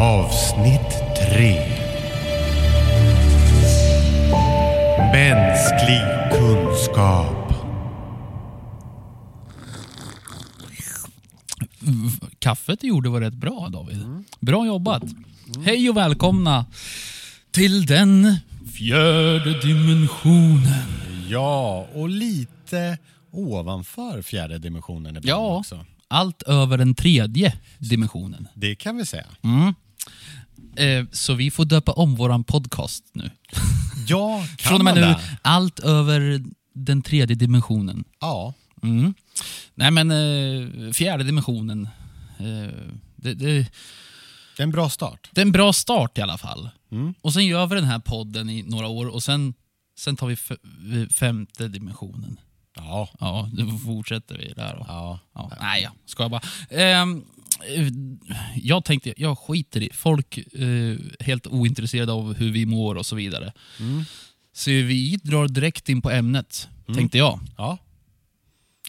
[0.00, 0.90] Avsnitt
[1.34, 1.66] 3
[5.12, 6.02] Mänsklig
[6.32, 7.52] kunskap
[12.38, 13.98] Kaffet du gjorde var rätt bra David.
[14.40, 15.02] Bra jobbat.
[15.64, 16.66] Hej och välkomna
[17.50, 18.36] till den
[18.74, 20.84] fjärde dimensionen.
[21.28, 22.98] Ja, och lite
[23.32, 25.84] ovanför fjärde dimensionen ibland Ja, också.
[26.08, 28.48] allt över den tredje dimensionen.
[28.54, 29.26] Det kan vi säga.
[30.76, 33.30] Eh, så vi får döpa om våran podcast nu.
[34.08, 38.04] Ja, kan Från och med nu, allt över den tredje dimensionen.
[38.20, 39.14] Ja, Mm.
[39.74, 41.88] Nej men eh, fjärde dimensionen.
[42.38, 42.74] Eh,
[43.16, 43.66] det, det,
[44.56, 45.28] det är en bra start.
[45.32, 46.70] det är en bra start i alla fall.
[46.92, 47.14] Mm.
[47.22, 49.54] Och sen gör vi den här podden i några år och sen,
[49.98, 52.40] sen tar vi f- femte dimensionen.
[52.76, 54.74] Ja, Ja, då fortsätter vi där.
[54.76, 54.84] då.
[54.88, 55.18] ja.
[55.34, 56.42] Ja, nej, jag skojar bara.
[56.70, 57.22] Ehm, eh,
[58.54, 59.90] jag tänkte, jag skiter i.
[59.92, 63.52] Folk eh, helt ointresserade av hur vi mår och så vidare.
[63.80, 64.04] Mm.
[64.52, 67.40] Så vi drar direkt in på ämnet, tänkte jag.
[67.56, 67.78] ja.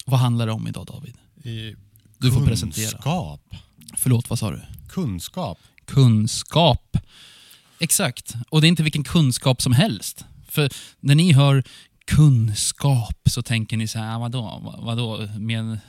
[0.05, 1.17] Vad handlar det om idag David?
[1.43, 1.75] I
[2.17, 2.89] Du får presentera.
[2.91, 3.55] Kunskap.
[3.97, 4.61] Förlåt, vad sa du?
[4.89, 5.59] Kunskap.
[5.85, 6.97] Kunskap.
[7.79, 8.35] Exakt.
[8.49, 10.25] Och det är inte vilken kunskap som helst.
[10.47, 10.69] För
[10.99, 11.63] när ni hör
[12.15, 14.41] kunskap så tänker ni så här, "Ah, vadå?
[14.63, 15.27] Vad- Vadå?
[15.39, 15.79] Men,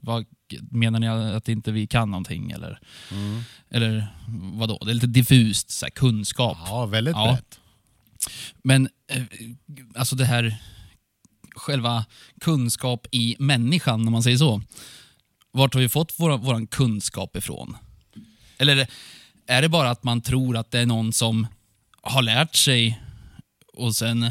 [0.00, 0.24] vad,
[0.70, 2.50] menar ni att inte vi kan någonting?
[2.50, 2.78] Eller,
[3.70, 4.06] eller
[4.58, 4.78] vadå?
[4.84, 6.58] Det är lite diffust, så här, kunskap.
[6.66, 7.32] Ja, väldigt Ja.
[7.32, 7.60] brett.
[8.64, 9.22] Men eh,
[9.94, 10.56] alltså det här
[11.56, 12.04] själva
[12.40, 14.62] kunskap i människan, om man säger så.
[15.52, 17.76] Vart har vi fått vår, våran kunskap ifrån?
[18.58, 18.86] Eller
[19.46, 21.46] är det bara att man tror att det är någon som
[22.02, 23.00] har lärt sig
[23.74, 24.30] och sen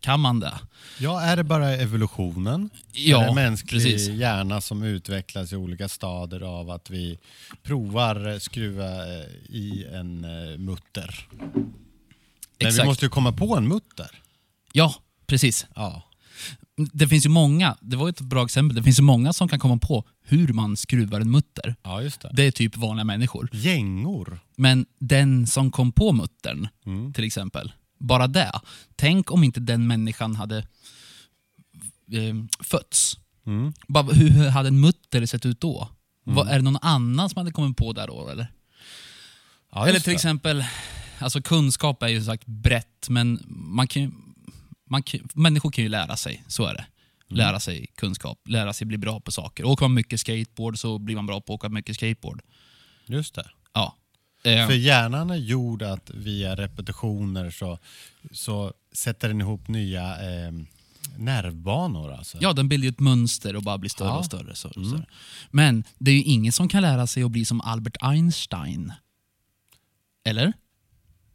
[0.00, 0.58] kan man det?
[1.00, 2.70] Ja, är det bara evolutionen?
[2.92, 4.08] Ja, är det mänsklig precis.
[4.08, 7.18] hjärna som utvecklas i olika stadier av att vi
[7.62, 11.28] provar skruva eh, i en eh, mutter?
[12.60, 14.10] Men vi måste ju komma på en mutter.
[14.72, 14.94] Ja,
[15.26, 15.66] precis.
[15.74, 16.02] Ja.
[16.92, 19.58] Det finns ju många, det var ett bra exempel, det finns ju många som kan
[19.58, 21.74] komma på hur man skruvar en mutter.
[21.82, 22.30] ja, just det.
[22.32, 23.48] Det är typ vanliga människor.
[23.52, 24.38] Gängor.
[24.56, 27.12] Men den som kom på muttern, Mm.
[27.12, 28.52] till exempel, bara det.
[28.96, 30.58] Tänk om inte den människan hade
[32.12, 33.18] eh, fötts.
[33.46, 33.72] Mm.
[33.88, 35.88] Bara, hur hade en mutter sett ut då?
[36.24, 38.28] Vad, är det någon annan som hade kommit på det då?
[38.28, 38.46] Eller,
[39.72, 40.14] Ja, eller till det.
[40.14, 40.64] exempel,
[41.18, 44.34] alltså kunskap är ju som sagt brett, men man kan,
[44.90, 46.86] man kan, människor kan ju lära sig, så är det.
[47.30, 47.38] Mm.
[47.38, 49.64] Lära sig kunskap, lära sig bli bra på saker.
[49.64, 52.42] Åker man mycket skateboard så blir man bra på att åka mycket skateboard.
[53.06, 53.50] Just det.
[53.72, 53.96] Ja.
[54.46, 57.78] Eh, För hjärnan är gjord att via repetitioner så,
[58.32, 60.52] så sätter den ihop nya eh,
[61.16, 62.12] nervbanor.
[62.12, 62.38] Alltså.
[62.40, 64.16] Ja, den bildar ju ett mönster och bara blir större Ja.
[64.18, 64.54] och större.
[64.54, 65.02] Så, så.
[65.50, 68.92] Men det är ju ingen som kan lära sig att bli som Albert Einstein.
[70.24, 70.52] Eller?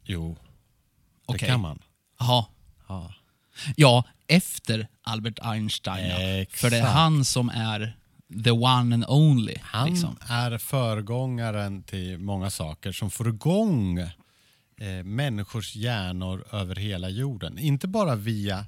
[0.04, 0.36] Jo,
[1.26, 1.48] det Okej.
[1.48, 1.78] kan man.
[2.18, 2.44] Jaha.
[2.88, 3.14] Ja.
[3.76, 6.06] Ja, efter Albert Einstein.
[6.08, 6.46] Ja.
[6.50, 6.94] För det är Exakt.
[6.94, 7.96] han som är
[8.44, 9.56] the one and only.
[9.62, 10.16] Han liksom.
[10.28, 17.58] är föregångaren till många saker som får igång eh, människors hjärnor över hela jorden.
[17.58, 18.64] Inte bara via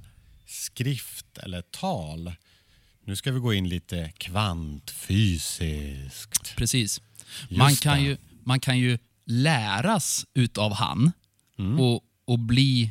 [0.46, 2.32] skrift eller tal.
[3.04, 4.12] Nu ska vi gå in lite
[5.14, 6.56] kvantfysiskt.
[6.56, 7.00] Precis.
[7.48, 8.02] Just Man kan, det.
[8.04, 11.12] ju, man kan ju läras utav han
[11.58, 11.80] Mm.
[11.80, 12.90] och, och bli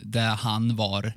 [0.00, 1.12] det han var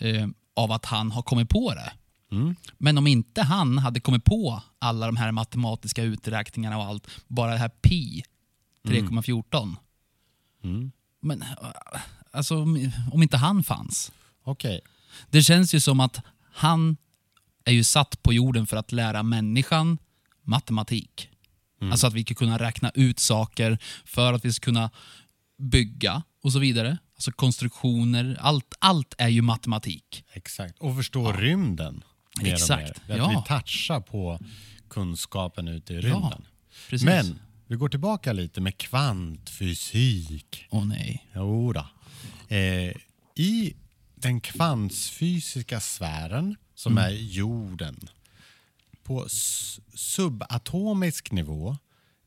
[0.00, 1.92] eh, av att han har kommit på det.
[2.32, 2.56] Mm.
[2.78, 7.50] Men om inte han hade kommit på alla de här matematiska uträkningarna och allt, bara
[7.52, 8.24] det här pi
[8.84, 9.76] 3,14.
[10.64, 10.92] Mm.
[11.20, 11.48] Men äh,
[12.32, 12.56] alltså,
[13.12, 14.12] om- inte han fanns.
[14.44, 14.80] Okej.
[15.30, 16.20] Det känns ju som att
[16.52, 16.96] han
[17.64, 19.98] är ju satt på jorden för att lära människan
[20.42, 21.28] matematik.
[21.90, 24.90] Alltså att vi ska kunna räkna ut saker för att vi ska kunna
[25.58, 26.98] bygga och så vidare.
[27.14, 30.24] Alltså konstruktioner, allt, allt är ju matematik.
[30.32, 30.78] Exakt.
[30.78, 32.04] Och förstå rymden.
[32.40, 33.14] Mer Exakt, Och mer.
[33.14, 33.44] Att ja.
[33.48, 34.38] vi touchar på
[34.88, 36.44] kunskapen ute i rymden.
[36.88, 37.04] Precis.
[37.06, 40.66] Men vi går tillbaka lite med kvantfysik.
[40.70, 41.26] Åh nej.
[41.34, 41.86] Jo då.
[42.56, 42.92] Eh,
[43.34, 43.76] I
[44.14, 48.08] den kvantfysiska sfären, som är jorden,
[49.02, 49.26] på
[49.94, 51.76] subatomisk nivå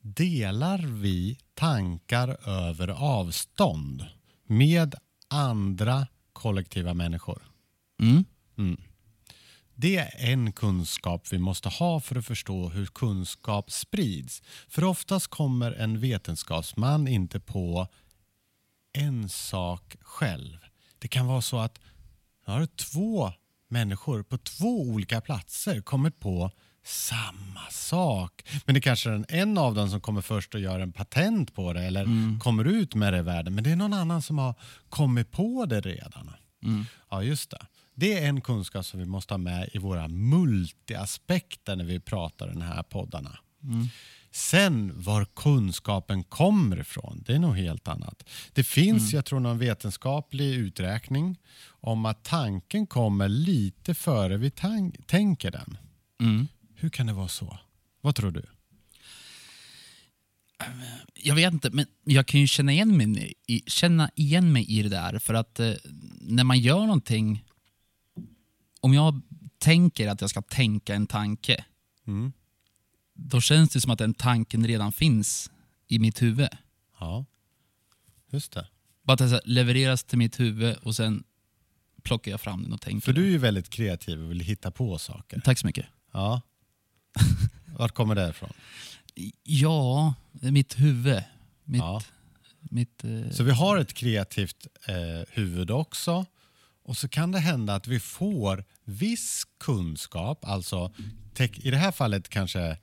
[0.02, 4.06] delar vi tankar över avstånd
[4.48, 4.96] med
[5.28, 7.42] andra kollektiva människor.
[8.02, 8.26] Mm.
[9.76, 14.42] Det är en kunskap vi måste ha för att förstå hur kunskap sprids.
[14.68, 17.88] För oftast kommer en vetenskapsman inte på
[18.94, 20.58] en sak själv.
[21.00, 21.80] Det kan vara så att
[22.46, 23.34] har två
[23.68, 26.52] människor på två olika platser kommit på
[26.84, 28.44] samma sak.
[28.66, 31.74] Men det kanske är en av dem som kommer först och gör en patent på
[31.74, 32.06] det eller
[32.40, 33.56] kommer ut med det i världen.
[33.56, 34.56] Men det är någon annan som har
[34.90, 36.32] kommit på det redan.
[37.10, 37.66] Ja, just det.
[37.96, 42.48] Det är en kunskap som vi måste ha med i våra multiaspekter när vi pratar
[42.48, 43.40] den här poddarna.
[44.32, 48.30] Sen var kunskapen kommer ifrån, det är nog helt annat.
[48.54, 51.38] Det finns, jag tror, någon vetenskaplig uträkning
[51.68, 54.52] om att tanken kommer lite före vi
[55.06, 55.78] tänker den.
[56.20, 56.48] Mm.
[56.76, 57.58] Hur kan det vara så?
[58.02, 58.46] Vad tror du?
[61.14, 63.34] Jag vet inte, men jag kan ju känna igen mig
[63.68, 65.20] känna igen mig i det där.
[65.20, 65.72] För att eh,
[66.22, 67.44] när man gör någonting...
[68.86, 69.22] Om jag
[69.58, 71.66] tänker att jag ska tänka en tanke,
[72.08, 72.32] Mm.
[73.14, 75.52] då känns det som att den tanken redan finns
[75.88, 76.48] i mitt huvud.
[77.00, 77.26] Ja,
[78.32, 78.68] just det.
[79.04, 81.24] Bara att det levereras till mitt huvud och sen
[82.04, 83.02] plockar jag fram den och tänker.
[83.06, 85.40] För du är ju väldigt kreativ och vill hitta på saker.
[85.40, 85.86] Tack så mycket.
[86.14, 86.42] Ja.
[87.78, 88.54] Vart kommer det ifrån?
[89.44, 91.24] Ja, mitt huvud.
[91.64, 92.02] Mitt, Ja.
[92.60, 94.96] mitt, eh, Så vi har ett kreativt eh,
[95.32, 96.26] huvud också.
[96.84, 100.94] Och så kan det hända att vi får viss kunskap, alltså
[101.40, 102.78] i det här fallet kanske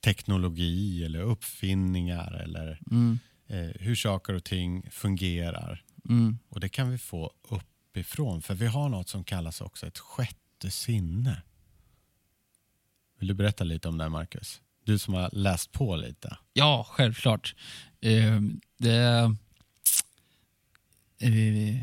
[0.00, 5.84] teknologi eller uppfinningar eller mm, eh, hur saker och ting fungerar.
[6.08, 6.38] mm.
[6.48, 10.70] Och det kan vi få uppifrån, för vi har något som kallas också ett sjätte
[10.70, 11.42] sinne.
[13.18, 14.60] Vill du berätta lite om det, Marcus?
[14.84, 16.36] Du som har läst på lite.
[16.52, 17.54] Ja, självklart.
[18.00, 18.40] Eh,
[18.78, 19.34] det...
[21.18, 21.76] Eh,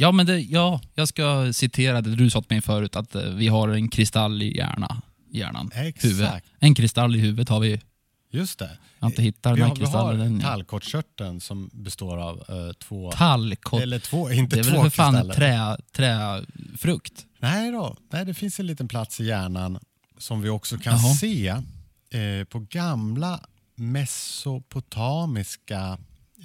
[0.00, 3.22] ja, men det, ja, jag ska citera det du sa till mig förut, att eh,
[3.22, 5.70] vi har en kristall i hjärna, hjärnan.
[5.74, 6.04] Exakt.
[6.04, 6.28] Huvud.
[6.58, 7.80] En kristall i huvudet har vi.
[8.32, 8.78] Just det.
[8.98, 12.72] Jag har inte hittat vi den har, här vi har tallkottkörteln som består av eh,
[12.72, 13.12] två...
[13.12, 13.82] Tallkott.
[13.82, 17.26] eller två, inte Det är väl för fan trä, träfrukt?
[17.38, 19.78] Nej då, Nej, det finns en liten plats i hjärnan
[20.18, 21.14] som vi också kan Jaha.
[21.14, 21.58] se eh,
[22.48, 23.40] på gamla
[23.74, 25.98] mesopotamiska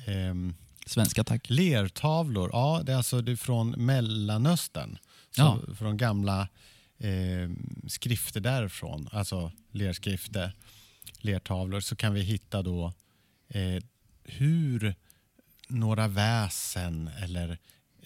[0.07, 0.55] ehm,
[0.85, 1.49] Svenska tack.
[1.49, 2.49] lertavlor.
[2.53, 4.97] Ja, det är alltså det är från Mellanöstern.
[5.31, 5.59] Så Ja.
[5.77, 6.47] Från gamla
[6.97, 7.49] eh,
[7.87, 10.53] skrifter därifrån, alltså lerskrifter,
[11.19, 12.93] lertavlor, så kan vi hitta då
[13.49, 13.83] eh,
[14.23, 14.95] hur
[15.67, 17.57] några väsen eller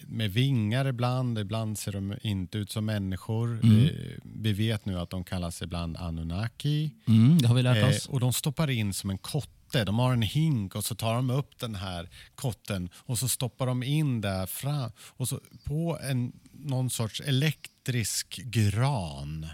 [0.06, 3.60] med vingar ibland, ibland ser de inte ut som människor.
[3.62, 3.84] Mm.
[3.86, 3.90] Eh,
[4.22, 6.90] vi vet nu att de kallas ibland Anunnaki.
[7.08, 8.06] Mm, det har vi lärt Eh, oss.
[8.08, 9.50] och de stoppar in som en kotte.
[9.72, 13.66] De har en hink och så tar de upp den här kotten och så stoppar
[13.66, 19.46] de in där fram och så på en, någon sorts elektrisk gran.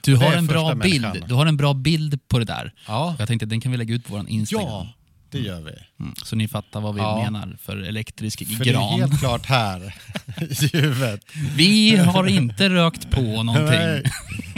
[0.00, 1.24] Du har en bra bild.
[1.28, 2.72] Du har en bra bild på det där.
[2.86, 4.66] Ja, Jag tänkte den kan vi lägga ut på vår Instagram.
[4.68, 4.88] ja
[5.30, 5.72] det gör vi.
[6.04, 7.22] Mm, så ni fattar vad vi Ja.
[7.24, 9.00] menar för elektrisk För det är gran.
[9.00, 9.94] helt klart här
[10.64, 11.20] i huvudet.
[11.56, 13.44] Vi har inte rökt på Nej.
[13.44, 14.12] någonting.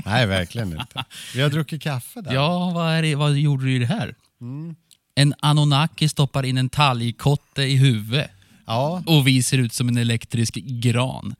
[0.04, 1.04] Nej, verkligen inte.
[1.34, 2.34] Vi har druckit kaffe där.
[2.34, 4.14] Ja, vad, är det, vad gjorde du i det här?
[4.40, 4.76] Mm.
[5.20, 8.30] En Anunnaki stoppar in en talgkotte i huvudet
[8.66, 11.34] Ja, och vi ser ut som en elektrisk gran.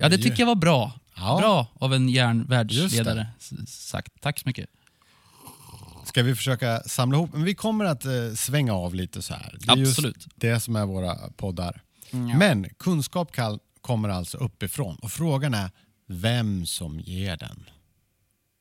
[0.00, 0.92] Ja, det tycker jag var bra.
[1.16, 1.38] Ja.
[1.40, 3.26] Bra av en järnvärldsledare
[3.66, 4.12] sagt.
[4.20, 4.70] Tack så mycket.
[6.04, 7.30] Ska vi försöka samla ihop?
[7.32, 9.56] Men vi kommer att eh, svänga av lite så här.
[9.60, 10.16] Det är Absolut.
[10.16, 11.82] just det som är våra poddar.
[12.10, 15.70] Men kunskap kall- kommer alltså uppifrån och frågan är
[16.06, 17.64] vem som ger den.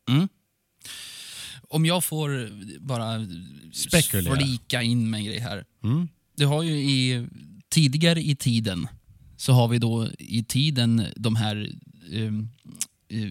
[0.10, 0.28] Mm.
[1.70, 3.28] Om jag får bara
[3.74, 4.36] Spekulera.
[4.36, 5.66] flika in med en grej här.
[5.84, 6.08] Mm.
[6.38, 7.28] Det har ju i,
[7.70, 8.88] tidigare i tiden
[9.38, 11.70] så har vi då i tiden de här
[12.14, 12.50] ehm,
[13.10, 13.30] eh,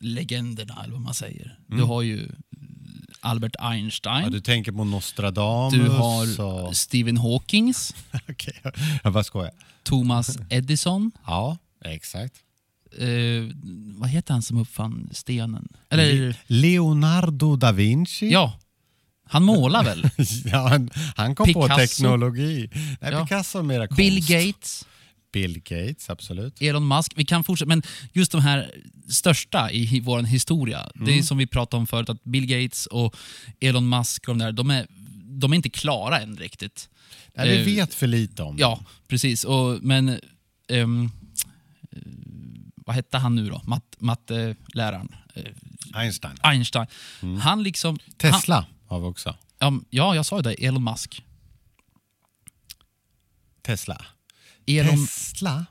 [0.00, 1.58] legenderna, eller vad man säger.
[1.66, 2.28] Du har ju
[3.20, 6.76] Albert Einstein, Ja, du tänker på Nostradamus du har och...
[6.76, 7.94] Stephen Hawkings,
[8.28, 8.62] Okej,
[9.02, 9.52] jag bara skojar.
[9.82, 11.10] Thomas Edison.
[11.26, 12.34] Ja, exakt.
[12.98, 13.08] Eh,
[13.98, 15.68] vad heter han som uppfann stenen?
[15.90, 18.30] Eller, Leonardo da Vinci.
[18.30, 18.58] ja,
[19.28, 20.10] han målar väl?
[20.44, 21.80] Ja, han, han kom på Picasso.
[21.80, 22.70] teknologi.
[23.00, 23.22] Nej, Ja.
[23.26, 23.96] Picasso mera konst.
[23.96, 24.86] Bill Gates.
[25.32, 26.62] Bill Gates, absolut.
[26.62, 27.12] Elon Musk.
[27.16, 28.70] Vi kan fortsätta, men just de här
[29.08, 30.90] största i vår historia.
[30.94, 31.18] Det Mm.
[31.18, 33.16] är som vi pratade om förut, att Bill Gates och
[33.60, 34.86] Elon Musk och de där, de är,
[35.24, 36.88] de är inte klara än riktigt.
[37.34, 39.44] Nej, vi Eh, vet för lite om Ja, precis.
[39.44, 40.08] Och, men
[40.68, 40.86] eh,
[42.86, 43.62] vad hette han nu då?
[43.64, 45.14] Matt, matteläraren?
[45.34, 45.44] Eh,
[45.94, 46.36] Einstein.
[46.42, 46.86] Einstein.
[47.22, 47.40] Mm.
[47.40, 47.98] Han liksom...
[48.16, 49.36] Tesla har vi också.
[49.58, 50.66] Han, ja, jag sa ju det.
[50.66, 51.24] Elon Musk.
[53.62, 54.06] Tesla.
[54.66, 55.66] Elon, Tesla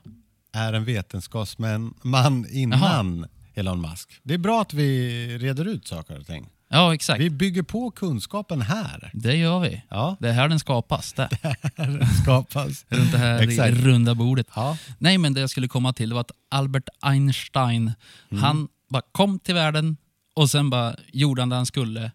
[0.52, 4.20] är en vetenskapsman man innan Elon Musk.
[4.22, 6.48] Det är bra att vi reder ut saker och ting.
[6.76, 7.20] Ja, exakt.
[7.20, 9.10] Vi bygger på kunskapen här.
[9.14, 9.82] Det gör vi.
[9.90, 11.12] Ja, Det är här den skapas.
[11.12, 11.28] Där.
[12.22, 12.84] skapas.
[12.88, 13.76] Runt det här Exakt.
[13.76, 14.46] runda bordet.
[14.54, 14.78] Ja.
[14.98, 17.92] Nej, men det jag skulle komma till var att Albert Einstein,
[18.30, 18.42] Mm.
[18.42, 19.96] han bara kom till världen
[20.34, 22.12] Och sen bara gjorde han det han skulle.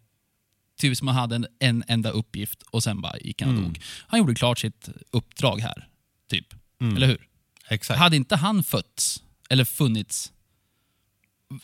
[0.80, 3.74] Typ som han hade en, en enda uppgift och sen bara gick han och Mm.
[3.74, 3.82] dog.
[4.08, 5.88] Han gjorde klart sitt uppdrag här.
[6.30, 6.46] Typ.
[6.82, 6.96] Mm.
[6.96, 7.28] Eller hur?
[7.70, 8.00] Exakt.
[8.00, 10.32] Hade inte han fötts, eller funnits,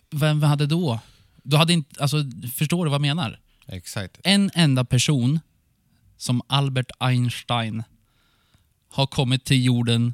[0.10, 1.00] vem hade då?
[1.50, 2.18] Då hade inte, alltså,
[2.56, 3.40] förstår du vad jag menar?
[3.68, 4.18] Exakt.
[4.24, 5.40] En enda person
[6.18, 7.84] som Albert Einstein
[8.90, 10.14] har kommit till jorden,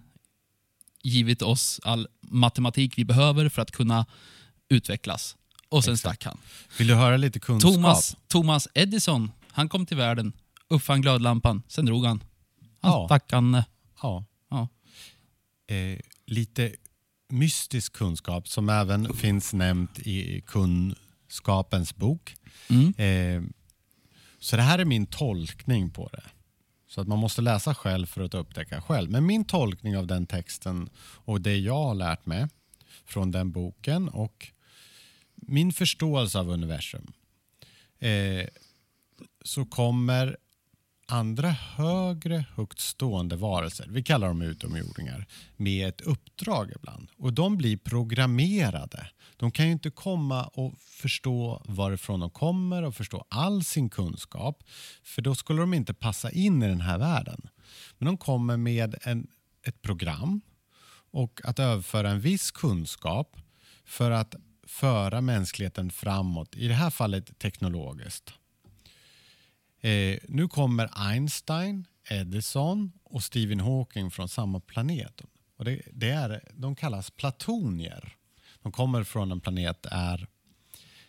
[1.03, 4.05] givit oss all matematik vi behöver för att kunna
[4.69, 5.35] utvecklas.
[5.69, 6.21] Och sen Exakt.
[6.21, 6.37] stack han.
[6.77, 7.73] Vill du höra lite kunskap?
[7.73, 10.33] Thomas, Thomas Edison, han kom till världen,
[10.67, 12.23] uppfann glödlampan, sen drog han.
[12.81, 13.07] Han Ja.
[13.07, 13.63] stack han.
[14.01, 14.25] Ja.
[14.49, 14.67] Ja.
[15.75, 16.75] Eh, lite
[17.29, 20.41] mystisk kunskap som även finns nämnt i
[21.33, 22.35] Kunskapens bok.
[22.69, 22.93] Mm.
[22.97, 23.43] Eh,
[24.39, 26.23] så det här är min tolkning på det.
[26.87, 29.11] Så att man måste läsa själv för att upptäcka själv.
[29.11, 30.89] Men min tolkning av den texten
[31.25, 32.47] och det jag har lärt mig
[33.05, 34.47] från den boken och
[35.35, 37.13] min förståelse av universum.
[37.99, 38.47] Eh,
[39.43, 40.37] så kommer
[41.13, 45.25] andra högre högt stående varelser, vi kallar dem utomjordingar,
[45.57, 47.09] med ett uppdrag ibland.
[47.17, 49.09] Och de blir programmerade.
[49.37, 54.63] De kan ju inte komma och förstå varifrån de kommer och förstå all sin kunskap,
[55.03, 57.41] för då skulle de inte passa in i den här världen.
[57.97, 59.27] Men de kommer med en,
[59.63, 60.41] ett program
[61.11, 63.37] och att överföra en viss kunskap
[63.85, 64.35] för att
[64.67, 68.33] föra mänskligheten framåt, i det här fallet teknologiskt.
[69.83, 75.21] Eh, nu kommer Einstein, Edison och Stephen Hawking från samma planet.
[75.57, 78.15] Och det, det är, de kallas platonier.
[78.61, 80.27] De kommer från en planet där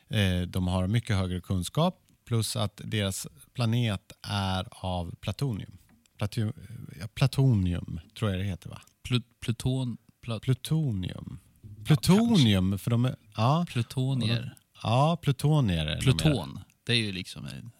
[0.08, 5.78] eh, de har mycket högre kunskap plus att deras planet är av platonium.
[6.18, 6.52] Platu,
[7.00, 8.80] ja, platonium tror jag det heter va?
[9.02, 11.38] Plut, pluton, plut, Plutonium.
[11.84, 13.16] Plutonium, för de är...
[13.36, 14.54] Ja, plutonier.
[14.82, 16.00] ja plutonier.
[16.00, 17.44] Pluton, det är ju liksom...
[17.46, 17.70] en-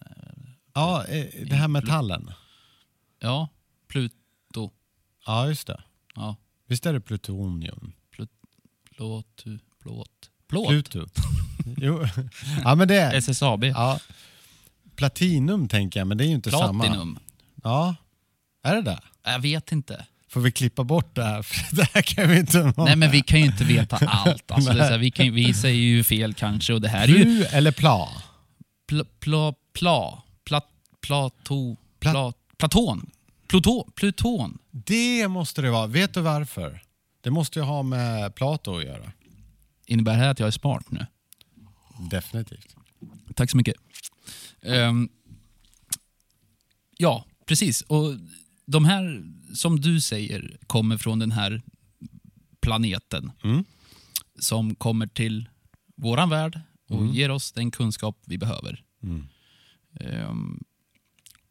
[0.75, 2.31] Ja, eh, det här metallen.
[3.19, 3.49] Ja,
[3.87, 4.71] Pluto.
[5.25, 5.81] Ja, just det.
[6.15, 6.35] Ja,
[6.67, 7.93] Visst är det plutonium?
[8.95, 9.43] plåt,
[9.81, 10.29] plåt.
[10.47, 10.67] Plåt?
[10.69, 11.07] Pluto.
[11.77, 12.07] jo.
[12.63, 13.13] Ja, men det är...
[13.13, 13.63] SSAB.
[13.63, 13.99] Ja.
[14.95, 16.83] Platinum tänker jag, men det är ju inte samma.
[16.83, 17.19] Platinum.
[17.63, 17.95] Ja.
[18.63, 18.99] Är det det?
[19.23, 20.05] Jag vet inte.
[20.29, 21.41] Får vi klippa bort det här?
[21.43, 24.51] För det här kan vi inte ha Nej men vi kan ju inte veta allt.
[24.51, 27.03] Alltså, det är så här, vi, kan, vi säger ju fel kanske och det här
[27.03, 28.09] är ju Plu eller pla?
[28.87, 30.23] pl, pla, pla,
[31.07, 33.11] plato, Pla- pla, platon.
[33.47, 34.57] Pluto, Pluton.
[34.71, 35.87] Det måste det vara.
[35.87, 36.81] Vet du varför?
[37.21, 39.11] Det måste ju ha med Plato att göra.
[39.85, 41.05] Innebär det här att jag är smart nu?
[42.09, 42.75] Definitivt.
[43.35, 43.75] Tack så mycket.
[44.61, 45.09] Ehm,
[46.97, 47.81] ja, precis.
[47.81, 48.13] Och
[48.65, 51.61] de här, som du säger, kommer från den här
[52.61, 53.65] planeten Mm.
[54.39, 55.49] som kommer till
[55.95, 58.83] våran värld och ger oss den kunskap vi behöver.
[59.03, 59.27] Mm.
[59.99, 60.63] Ehm,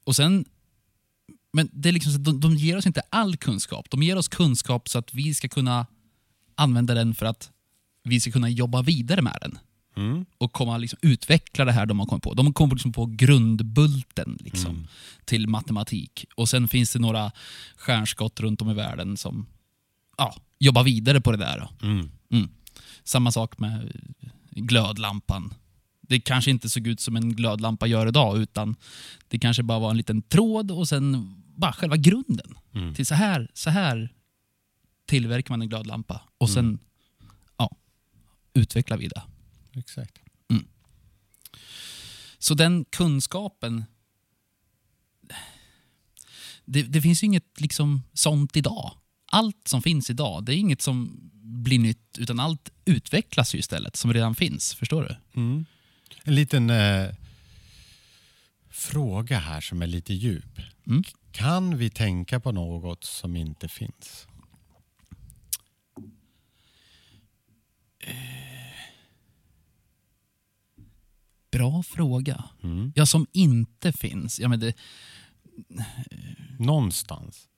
[0.04, 0.44] och sen,
[1.52, 3.90] men det är liksom så de, de ger oss inte all kunskap.
[3.90, 5.87] De ger oss kunskap så att vi ska kunna
[6.54, 7.50] använda den för att
[8.04, 9.58] vi ska kunna jobba vidare med den
[9.96, 10.26] Mm.
[10.38, 12.34] och komma liksom utveckla det här de har kommit på.
[12.34, 14.87] De kommit liksom på grundbulten liksom,
[15.25, 16.25] till matematik.
[16.34, 17.32] Och sen finns det några
[17.76, 19.46] stjärnskott runt om i världen som
[20.18, 21.68] ja, jobbar vidare på det där.
[21.82, 22.11] Mm.
[22.30, 22.49] Mm.
[23.04, 23.92] Samma sak med
[24.50, 25.54] glödlampan.
[26.08, 28.76] Det kanske inte såg ut som en glödlampa gör idag, utan
[29.28, 32.54] det kanske bara var en liten tråd och sen bara själva grunden.
[32.75, 32.94] Mm.
[32.94, 34.12] Till så här, så här
[35.06, 36.78] tillverkar man en glödlampa och sen
[37.56, 37.76] ja,
[38.54, 39.23] utvecklar vi det.
[39.75, 40.25] Exakt.
[42.44, 43.84] Så den kunskapen...
[46.64, 48.92] Det, det finns ju inget liksom sånt idag.
[49.32, 53.96] Allt som finns idag, det är inget som blir nytt, utan allt utvecklas ju istället,
[53.96, 54.75] som redan finns.
[54.75, 55.40] Förstår du?
[55.40, 55.64] Mm.
[56.25, 57.11] En liten eh,
[58.70, 60.61] fråga här som är lite djup.
[60.87, 61.02] Mm.
[61.32, 64.26] Kan vi tänka på något som inte finns?
[71.50, 72.44] Bra fråga.
[72.62, 72.92] Mm.
[72.96, 74.40] Ja, som inte finns.
[74.40, 74.75] Ja, men det,
[76.58, 77.49] Någonstans.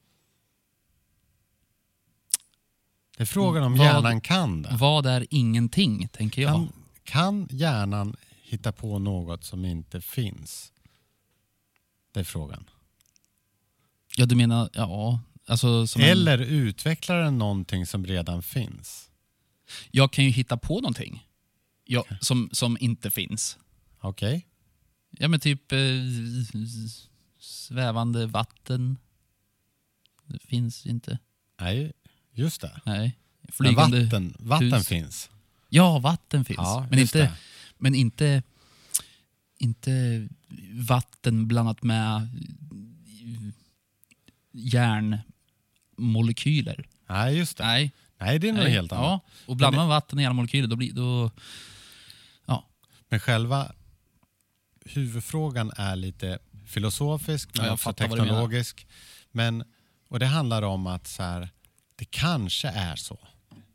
[3.17, 4.77] Det är frågan om Vad- hjärnan kan det.
[4.81, 6.53] vad är ingenting, tänker jag.
[6.55, 6.73] Kan,
[7.05, 10.73] kan hjärnan hitta på något som inte finns?
[12.13, 12.71] Det är frågan.
[14.17, 14.71] Ja, du menar...
[14.73, 19.11] Ja, alltså som en, Eller utvecklar den någonting som redan finns?
[19.91, 21.27] Jag kan ju hitta på någonting
[21.85, 23.59] ja, som, som inte finns.
[24.01, 24.47] Okej?
[25.11, 25.79] Ja, men typ eh,
[27.39, 28.99] svävande vatten.
[30.27, 31.19] Det finns inte.
[31.61, 31.93] Nej,
[32.33, 32.81] just det.
[32.85, 33.19] Nej.
[33.41, 34.89] Men Flygande vatten, vatten hus.
[34.89, 35.31] finns.
[35.69, 36.57] Ja, vatten finns.
[36.57, 37.33] Ja, men inte, det.
[37.79, 38.43] Men inte,
[39.59, 40.29] inte
[40.73, 42.29] vatten blandat med
[44.53, 46.89] järnmolekyler.
[47.09, 47.65] Nej, just det.
[47.65, 47.93] Nej.
[48.21, 48.73] Nej, det är något Nej.
[48.73, 49.05] helt annat.
[49.05, 51.31] Ja, och blandar man vatten och järnmolekyler då blir då...
[52.47, 52.67] Ja,
[53.09, 53.73] Men själva
[54.85, 58.87] huvudfrågan är lite filosofisk men Ja, jag också teknologisk.
[59.33, 59.65] Men,
[60.09, 61.49] och det handlar om att så här,
[61.97, 63.19] det kanske är så,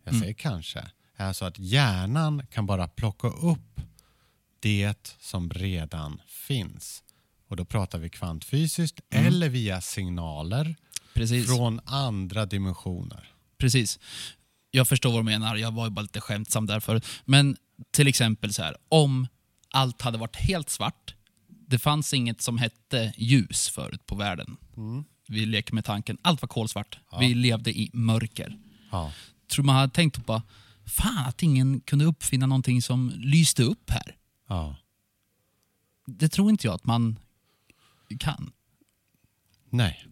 [0.03, 0.21] jag Mm.
[0.21, 3.81] säger kanske, är så att hjärnan kan bara plocka upp
[4.61, 7.03] det som redan finns.
[7.47, 10.75] Och då pratar vi kvantfysiskt eller via signaler Mm.
[11.13, 11.47] precis.
[11.47, 13.29] från andra dimensioner.
[13.57, 13.99] Precis.
[14.71, 15.55] Jag förstår vad du menar.
[15.55, 17.05] Jag var ju bara lite skämtsam där förut.
[17.25, 17.57] Men
[17.91, 19.27] till exempel så här, om
[19.71, 21.15] allt hade varit helt svart.
[21.67, 24.57] Det fanns inget som hette ljus förut på världen.
[25.27, 26.99] Vi leker med tanken, allt var kolsvart.
[27.19, 28.57] Vi levde i mörker.
[28.91, 29.11] Ja.
[29.51, 30.41] Tror man hade tänkt på,
[30.85, 34.15] fan att ingen kunde uppfinna någonting som lyste upp här.
[34.51, 34.75] Ja.
[36.05, 37.19] Det tror inte jag att man
[38.19, 38.51] kan.
[39.69, 40.05] Nej.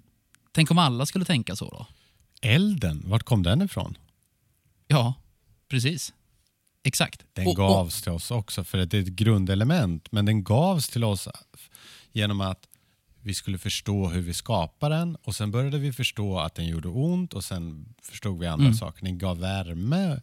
[0.51, 1.87] Tänk om alla skulle tänka så då?
[2.41, 3.97] Elden, vart kom den ifrån?
[4.87, 5.13] Ja,
[5.67, 6.13] precis.
[6.83, 7.25] Exakt.
[7.33, 10.11] Den Och- och- gavs till oss också för det är ett grundelement.
[10.11, 11.27] Men den gavs till oss
[12.11, 12.67] genom att
[13.21, 16.87] vi skulle förstå hur vi skapar den och sen började vi förstå att den gjorde
[16.87, 18.77] ont och sen förstod vi andra Mm.
[18.77, 19.03] saker.
[19.05, 20.21] Den gav värme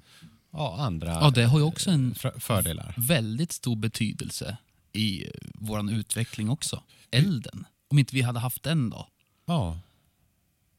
[0.56, 2.94] och andra Ja, det har ju också en för- fördelar.
[2.96, 4.56] väldigt stor betydelse
[4.92, 6.82] i vår utveckling också.
[7.10, 7.66] Elden.
[7.88, 9.08] Om inte vi hade haft den då?
[9.46, 9.78] Ja,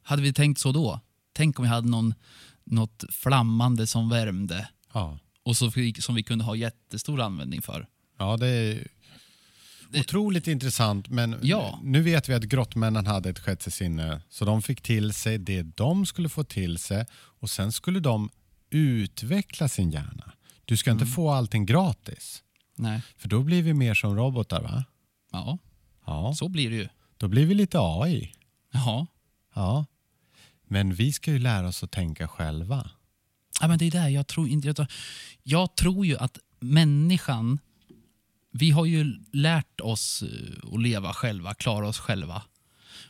[0.02, 1.00] Hade vi tänkt så då?
[1.34, 2.14] Tänk om vi hade någon,
[2.64, 5.20] något flammande som värmde ja.
[5.44, 7.88] och så som vi kunde ha jättestor användning för.
[8.20, 8.88] ja det är
[10.00, 11.80] otroligt intressant men Ja.
[11.84, 15.62] nu vet vi att grottmännen hade ett sjätte sinne så de fick till sig det
[15.64, 18.30] de skulle få till sig och sen skulle de
[18.70, 20.34] utveckla sin hjärna.
[20.66, 21.14] Du ska inte Mm.
[21.16, 22.44] få allting gratis.
[22.76, 23.02] Nej.
[23.18, 24.84] För då blir vi mer som robotar va?
[25.32, 25.58] Ja,
[26.06, 26.88] Ja, så blir det ju.
[27.18, 28.34] då blir vi lite AI.
[28.72, 29.08] Ja.
[29.56, 29.86] Ja.
[30.68, 32.89] Men vi ska ju lära oss att tänka själva.
[33.62, 34.10] Ja, men det är det.
[34.10, 34.88] Jag tror, inte, jag, tror,
[35.44, 37.60] jag tror ju att människan...
[38.52, 42.41] Vi har ju lärt oss eh, att leva själva, klara oss själva.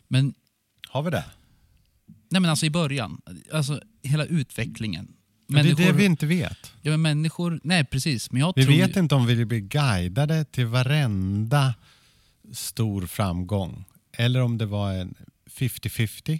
[0.08, 0.34] Men,
[0.88, 1.26] Har vi det?
[2.30, 3.22] nej men alltså i början,
[3.54, 5.14] alltså hela utvecklingen.
[5.48, 6.74] Men det är det vi inte vet.
[6.82, 7.60] Ja, men människor...
[7.64, 8.32] Nej, precis.
[8.32, 11.76] Men jag Vi tror vet ju, inte om vi blir guidade till varenda
[12.54, 13.86] stor framgång.
[14.12, 15.16] Eller om det var en
[15.50, 16.40] 50-50.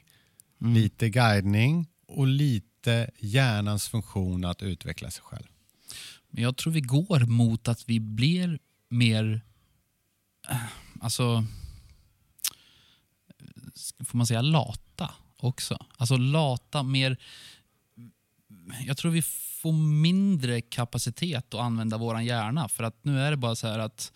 [0.62, 0.74] Mm.
[0.74, 5.46] Lite guidning och lite hjärnans funktion att utveckla sig själv.
[6.30, 9.42] men jag tror vi går mot att vi blir mer...
[10.50, 10.58] eh,
[11.02, 11.46] Alltså...
[14.06, 15.86] Får man säga lata också?
[15.98, 17.18] Alltså lata, mer...
[18.88, 19.22] Jag tror vi
[19.62, 22.70] får mindre kapacitet att använda våran hjärna.
[22.70, 24.14] För att nu är det bara så här att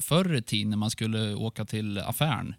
[0.00, 2.54] förr i tiden när man skulle åka till affären,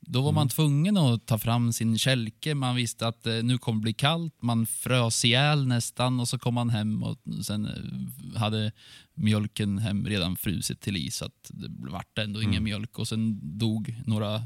[0.00, 2.54] då var man tvungen att ta fram sin kälke.
[2.54, 4.34] Man visste att eh, nu kommer det bli kallt.
[4.42, 8.72] Man frös ihjäl nästan och så kom man hem och sen eh, hade
[9.14, 11.16] mjölken hem redan frusit till is.
[11.16, 14.42] Så att det vart ändå ingen mjölk och sen dog några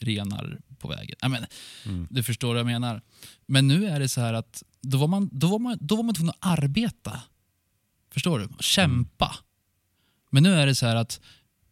[0.00, 1.16] renar på vägen.
[1.20, 1.46] Ja, men,
[2.10, 3.02] Du förstår vad jag menar.
[3.46, 6.02] Men nu är det så här att då var man, då var man, då var
[6.02, 7.20] man tvungen att arbeta.
[8.10, 8.48] Förstår du?
[8.60, 9.36] Kämpa.
[10.30, 11.20] Men nu är det så här att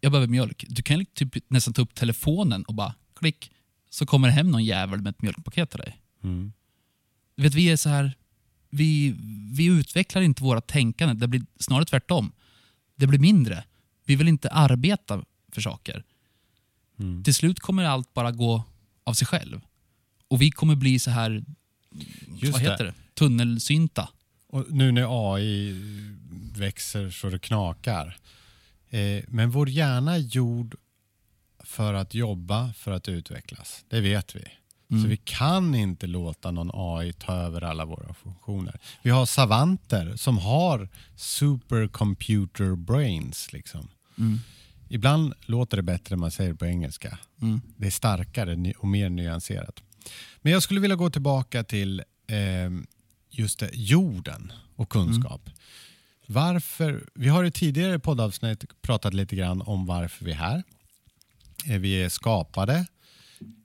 [0.00, 0.64] jag behöver mjölk.
[0.68, 3.50] Du kan typ nästan ta upp telefonen och bara klick,
[3.90, 6.00] så kommer det hem någon jävel med ett mjölkpaket till dig.
[6.22, 6.52] Mm.
[7.36, 8.16] Du vet, vi är så här,
[8.70, 9.14] vi,
[9.52, 12.32] vi utvecklar inte våra tänkande, det blir snarare tvärtom.
[12.96, 13.64] Det blir mindre.
[14.04, 16.04] Vi vill inte arbeta för saker.
[16.98, 17.24] Mm.
[17.24, 18.64] Till slut kommer allt bara gå
[19.04, 19.60] av sig själv.
[20.28, 21.44] Och vi kommer bli så här,
[22.36, 24.08] Just vad heter det, tunnelsynta.
[24.48, 25.72] Och nu när AI
[26.56, 28.16] växer så det knakar.
[28.90, 30.76] Eh, men vår hjärna är gjord
[31.64, 33.84] för att jobba, för att utvecklas.
[33.88, 34.44] Det vet vi.
[34.88, 35.08] Så Mm.
[35.10, 38.80] vi kan inte låta någon AI ta över alla våra funktioner.
[39.02, 43.52] Vi har savanter som har supercomputer brains.
[43.52, 43.88] Liksom.
[44.18, 44.40] Mm.
[44.88, 47.18] Ibland låter det bättre än man säger det på engelska.
[47.42, 47.60] Mm.
[47.76, 49.82] Det är starkare och mer nyanserat.
[50.42, 52.70] Men jag skulle vilja gå tillbaka till eh,
[53.30, 55.50] just det, jorden och kunskap.
[56.26, 60.62] Varför, vi har i tidigare poddavsnitt pratat lite grann om varför vi är här.
[61.66, 62.86] Eh, vi är skapade.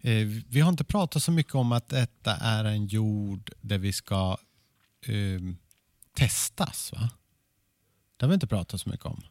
[0.01, 3.93] Eh, vi har inte pratat så mycket om att detta är en jord där vi
[3.93, 4.37] ska
[5.01, 5.41] eh,
[6.13, 6.91] testas.
[6.91, 7.09] Va?
[8.17, 9.23] Det har vi inte pratat så mycket om.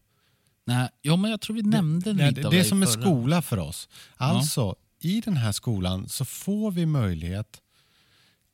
[0.68, 2.88] Nej, jo, men jag tror vi nämnde det, lite det, av det är som en
[2.88, 3.00] förra.
[3.02, 3.88] skola för oss.
[4.16, 7.61] Alltså, i den här skolan så får vi möjlighet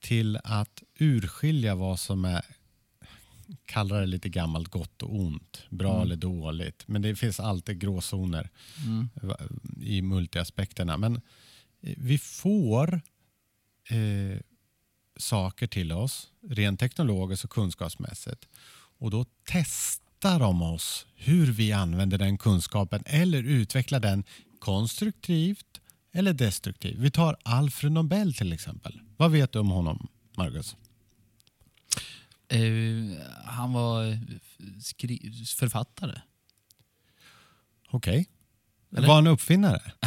[0.00, 2.44] till att urskilja vad som är
[3.66, 6.02] kalla det lite gammalt gott och ont, bra Mm.
[6.02, 6.82] eller dåligt.
[6.88, 8.50] Men det finns alltid gråzoner
[8.86, 9.08] Mm.
[9.80, 10.96] i multiaspekterna.
[10.96, 11.14] Men
[11.82, 12.94] eh, vi får
[13.88, 14.40] eh,
[15.16, 18.48] saker till oss rent teknologiskt och kunskapsmässigt
[18.98, 24.24] och då testar de oss hur vi använder den kunskapen eller utvecklar den
[24.58, 25.80] konstruktivt
[26.12, 26.98] eller destruktivt.
[26.98, 29.00] Vi tar Alfred Nobel till exempel.
[29.16, 30.76] Vad vet du om honom, Marcus?
[32.48, 32.60] Eh,
[33.44, 34.18] han var eh,
[34.82, 36.20] skri- författare.
[37.90, 38.26] Okej.
[38.96, 39.08] Eller?
[39.08, 39.82] Var han uppfinnare?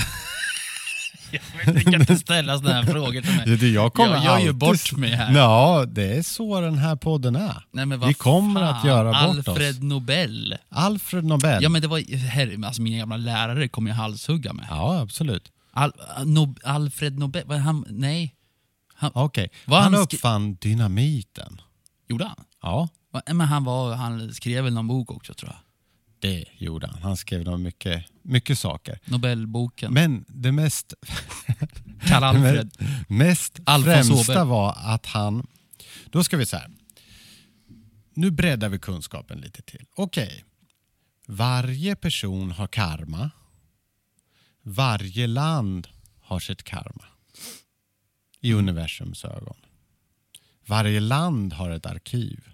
[1.66, 3.74] Du kan inte ställa sådana här frågor till mig.
[3.74, 5.36] Jag kommer Jag gör ju bort mig här.
[5.36, 7.66] Ja, det är så den här podden är.
[7.72, 9.82] Nej, men vad Vi kommer fan, att göra bort Alfred oss.
[9.82, 10.58] Nobel.
[10.70, 11.64] Alfred Nobel.
[11.64, 14.66] Ja men det var, herre, alltså mina gamla lärare kommer ju halshugga mig.
[14.70, 15.52] Ja, absolut.
[15.72, 15.92] Al,
[16.26, 18.34] Nob, Alfred Nobel, vad han, nej.
[19.14, 19.50] Okej.
[19.66, 21.62] Vad Han han uppfann dynamiten.
[22.10, 22.44] Gjorde han?
[22.62, 22.90] Ja,
[23.28, 25.60] Men han, var, han skrev väl någon bok också tror jag.
[26.32, 27.02] det gjorde han.
[27.02, 29.00] Han skrev nog mycket, mycket saker.
[29.06, 29.94] Nobelboken.
[29.94, 30.94] Men det mest,
[32.08, 32.72] Karl Alfred.
[33.10, 34.48] mest Alfons främsta Åberg.
[34.48, 35.48] var att han...
[36.06, 36.72] Då ska vi så här.
[38.14, 39.86] Nu breddar vi kunskapen lite till.
[39.96, 40.44] Okej.
[41.28, 43.30] Varje person har karma.
[44.62, 45.88] Varje land
[46.22, 47.06] har sitt karma.
[48.42, 49.58] I universums ögon.
[50.66, 52.50] Varje land har ett arkiv.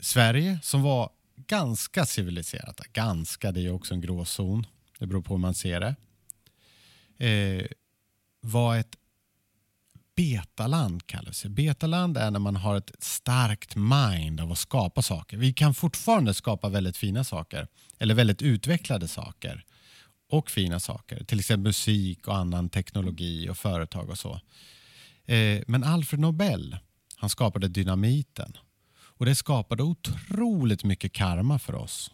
[0.00, 1.10] Sverige som var
[1.46, 4.66] ganska civiliserat, ganska det är också en gråzon,
[4.98, 5.94] det beror på hur man ser det,
[7.26, 7.66] eh,
[8.40, 8.96] var ett
[10.16, 11.48] betaland kallas det.
[11.48, 15.36] Betaland är när man har ett starkt mind av att skapa saker.
[15.36, 19.64] Vi kan fortfarande skapa väldigt fina saker, eller väldigt utvecklade saker
[20.28, 24.40] och fina saker, till exempel musik och annan teknologi och företag och så.
[25.24, 26.76] Eh, men Alfred Nobel,
[27.16, 28.56] han skapade dynamiten.
[29.16, 32.10] Och det skapade otroligt mycket karma för oss.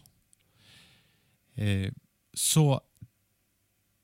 [1.55, 1.91] Eh,
[2.33, 2.81] så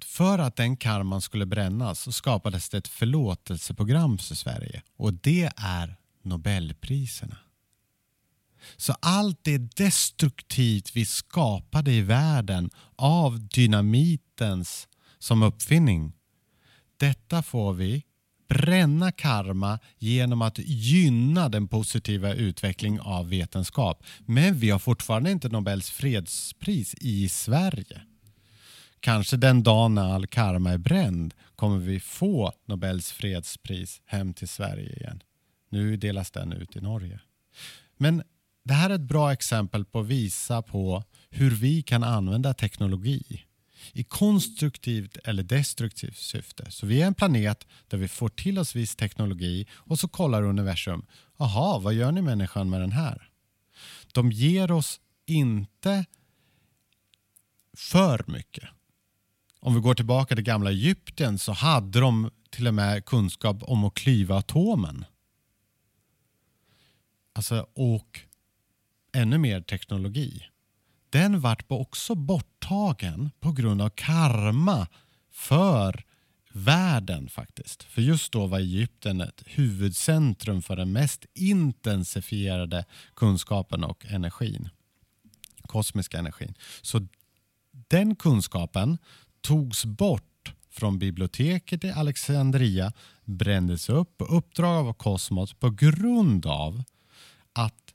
[0.05, 4.81] för att den karman skulle brännas så skapades det ett förlåtelseprogram för Sverige.
[4.97, 7.37] Och det är Nobelpriserna.
[8.77, 14.87] Så allt det destruktivt vi skapade i världen av dynamitens
[15.19, 16.13] som uppfinning.
[16.97, 18.03] Detta får vi
[18.47, 24.03] bränna karma genom att gynna den positiva utveckling av vetenskap.
[24.25, 28.01] Men vi har fortfarande inte Nobels fredspris i Sverige.
[28.99, 34.47] Kanske den dagen när all karma är bränd kommer vi få Nobels fredspris hem till
[34.47, 35.23] Sverige igen.
[35.69, 37.19] Nu delas den ut i Norge.
[37.97, 38.23] Men
[38.63, 43.44] det här är ett bra exempel på att visa på hur vi kan använda teknologi
[43.93, 46.71] i konstruktivt eller destruktivt syfte.
[46.71, 50.43] Så vi är en planet där vi får till oss viss teknologi och så kollar
[50.43, 51.05] universum.
[51.37, 53.29] Jaha, vad gör ni människan med den här?
[54.13, 56.05] De ger oss inte
[57.77, 58.69] för mycket.
[59.59, 63.83] Om vi går tillbaka till gamla Egypten så hade de till och med kunskap om
[63.83, 65.05] att klyva atomen.
[67.33, 68.19] Alltså, och
[69.13, 70.43] ännu mer teknologi.
[71.09, 74.87] Den vart också bort borttagen på grund av karma
[75.31, 76.03] för
[76.51, 77.83] världen faktiskt.
[77.83, 84.69] För just då var Egypten ett huvudcentrum för den mest intensifierade kunskapen och energin.
[85.61, 86.53] Kosmiska energin.
[86.81, 87.07] Så
[87.71, 88.97] den kunskapen
[89.41, 92.93] togs bort från biblioteket i Alexandria,
[93.25, 96.83] brändes upp på uppdrag av Kosmos på grund av
[97.53, 97.93] att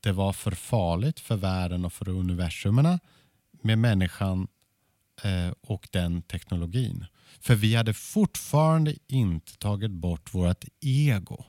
[0.00, 2.98] det var för farligt för världen och för universumerna
[3.66, 4.48] med människan
[5.22, 7.06] eh, och den teknologin.
[7.40, 11.44] För vi hade fortfarande inte tagit bort vårt ego.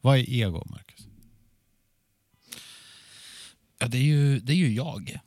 [0.00, 1.06] Vad är ego, Marcus?
[3.78, 5.18] Ja, det är ju, det är ju jag.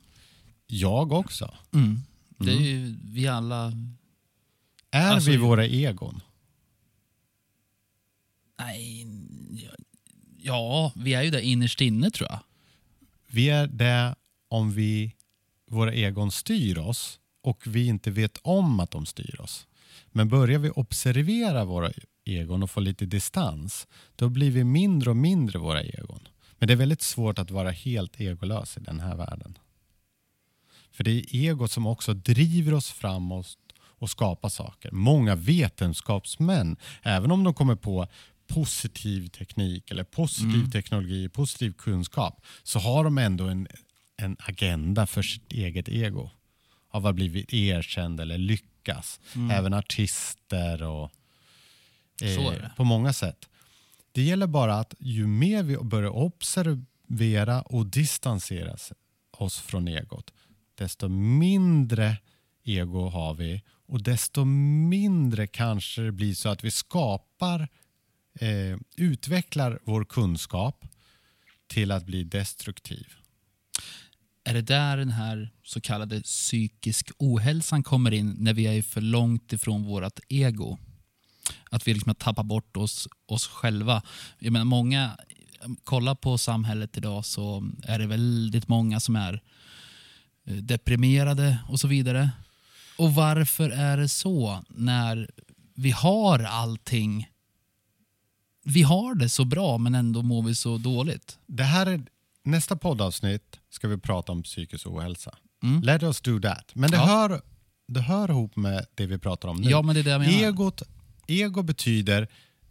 [0.66, 1.54] Jag också.
[1.74, 2.00] Mm.
[2.38, 3.72] Det är ju vi alla...
[4.90, 6.20] Är Alltså, vi våra egon?
[8.58, 9.06] Nej,
[10.38, 12.40] ja, vi är ju där innerst inne tror jag.
[13.26, 14.14] Vi är det
[14.48, 15.14] om vi,
[15.72, 19.66] våra egon styr oss och vi inte vet om att de styr oss.
[20.10, 21.90] Men börjar vi observera våra
[22.24, 26.28] egon och få lite distans, då blir vi mindre och mindre våra egon.
[26.58, 29.58] Men det är väldigt svårt att vara helt egolös i den här världen.
[30.90, 34.90] För det är egot som också driver oss framåt och skapar saker.
[34.90, 38.06] Många vetenskapsmän, även om de kommer på
[38.46, 43.68] positiv teknik eller positiv teknologi, positiv kunskap, så har de ändå en,
[44.22, 46.30] en agenda för sitt eget ego.
[46.90, 49.20] Av att bli erkänd eller lyckas.
[49.50, 51.10] Även artister och
[52.22, 53.48] eh, på många sätt.
[54.12, 58.76] Det gäller bara att ju mer vi börjar observera och distansera
[59.30, 60.32] oss från egot,
[60.74, 62.16] desto mindre
[62.64, 67.68] ego har vi och desto mindre kanske det blir så att vi skapar,
[68.40, 70.84] eh, utvecklar vår kunskap
[71.66, 73.06] till att bli destruktiv.
[74.44, 79.00] Är det där den här så kallade psykisk ohälsan kommer in när vi är för
[79.00, 80.78] långt ifrån vårt ego?
[81.70, 84.02] Att vi liksom har tappat bort oss, oss själva.
[84.38, 85.16] Jag menar, många,
[85.84, 89.42] kolla på samhället idag så är det väldigt många som är
[90.44, 92.30] eh, deprimerade och så vidare.
[92.98, 95.30] Och varför är det så när
[95.74, 97.28] vi har allting?
[98.64, 101.38] Vi har det så bra men ändå mår vi så dåligt.
[101.46, 102.02] Det här är,
[102.44, 105.34] nästa poddavsnitt ska vi prata om psykisk ohälsa.
[105.62, 105.82] Mm.
[105.82, 106.70] Let us do that.
[106.74, 107.04] Men det, Ja.
[107.06, 107.42] hör,
[107.88, 109.70] det hör ihop med det vi pratar om nu.
[109.70, 110.42] Ja, men det är det jag menar.
[110.42, 110.82] Egot,
[111.26, 112.28] ego betyder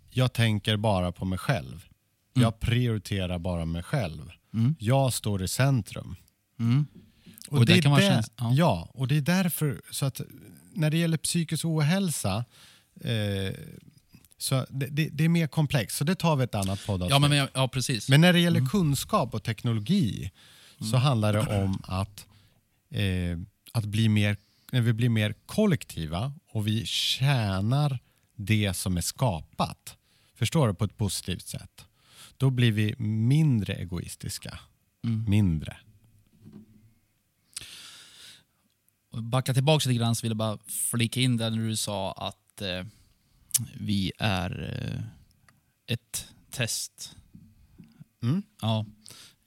[0.09, 1.85] jag tänker bara på mig själv.
[2.33, 4.31] Jag prioriterar bara mig själv.
[4.53, 4.75] Mm.
[4.79, 6.15] Jag står i centrum.
[6.59, 6.85] Mm.
[7.47, 8.53] Och det är kan vara där- käns- ja.
[8.53, 10.21] ja, och det är därför så att
[10.73, 12.45] när det gäller psykisk ohälsa
[13.01, 13.53] eh,
[14.41, 17.11] så det, det, det är mer komplext, så det tar vi ett annat poddavsnitt.
[17.11, 18.09] Ja, men, men, ja, precis.
[18.09, 18.69] Men när det gäller Mm.
[18.69, 20.31] kunskap och teknologi
[20.91, 22.25] så handlar det om att,
[22.89, 23.37] eh,
[23.71, 24.37] att bli mer,
[24.71, 27.99] när vi blir mer kollektiva och vi tjänar
[28.35, 29.97] det som är skapat,
[30.35, 31.85] förstår du, på ett positivt sätt.
[32.37, 34.59] Då blir vi mindre egoistiska.
[35.03, 35.29] Mm.
[35.29, 35.77] Mindre.
[39.13, 40.57] Backa tillbaka lite grann så vill jag bara
[40.91, 42.85] flika in där när du sa att eh,
[43.79, 45.03] vi är eh,
[45.93, 47.15] ett test.
[48.23, 48.43] Mm.
[48.61, 48.85] Ja,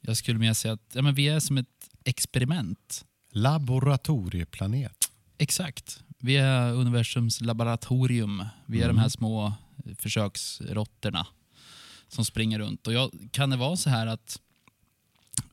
[0.01, 3.05] jag skulle mer säga att ja, men vi är som ett experiment.
[3.31, 5.11] Laboratorieplanet.
[5.39, 6.03] Exakt.
[6.19, 8.45] Vi är universums laboratorium.
[8.67, 8.97] Vi är Mm.
[8.97, 9.53] de här små
[9.99, 11.27] försöksråttorna
[12.09, 12.87] som springer runt.
[12.87, 14.41] Och jag, kan det vara så här att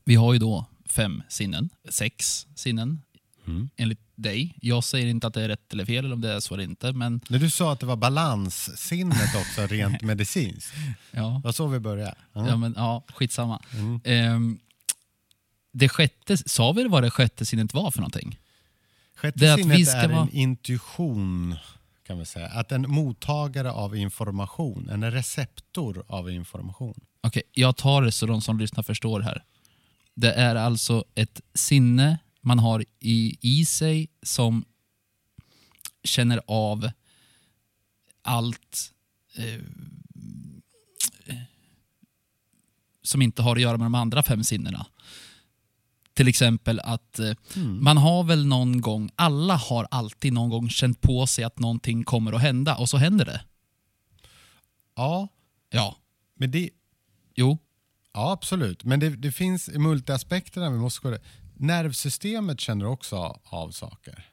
[0.04, 3.02] vi har ju då fem sinnen, sex sinnen
[3.46, 3.68] Mm.
[3.76, 4.54] enligt dig.
[4.60, 6.64] Jag säger inte att det är rätt eller fel eller om det är så eller
[6.64, 10.72] inte, men När du sa att det var balanssinnet också rent medicinskt.
[11.10, 11.22] ja.
[11.42, 12.14] Det var så vi började.
[12.32, 12.48] Ja.
[12.48, 13.62] Ja, men, ja skitsamma.
[13.74, 14.00] Mm.
[14.04, 14.58] Ehm,
[15.72, 18.38] det sjätte, sa vi vad det sjätte sinnet var för någonting?
[19.16, 21.56] Sjätte Det är sinnet är vara- en intuition,
[22.06, 22.46] kan vi säga.
[22.48, 27.00] Att en mottagare av information, en receptor av information.
[27.20, 29.44] Okej, jag tar det så de som lyssnar förstår här.
[30.14, 34.64] Det är alltså ett sinne man har i, i sig som
[36.04, 36.90] känner av
[38.22, 38.92] allt
[39.36, 39.60] eh,
[43.02, 44.86] som inte har att göra med de andra fem sinnena.
[46.14, 47.32] Till exempel att eh,
[47.80, 52.04] man har väl någon gång, alla har alltid någon gång känt på sig att någonting
[52.04, 53.44] kommer att hända och så händer det.
[54.94, 55.28] Ja,
[55.72, 55.96] Ja,
[56.34, 56.70] men det,
[57.34, 57.58] jo,
[58.12, 58.84] ja absolut.
[58.84, 61.18] Men det, det finns multiaspekterna vi måste gå
[61.62, 64.28] Nervsystemet känner också av saker.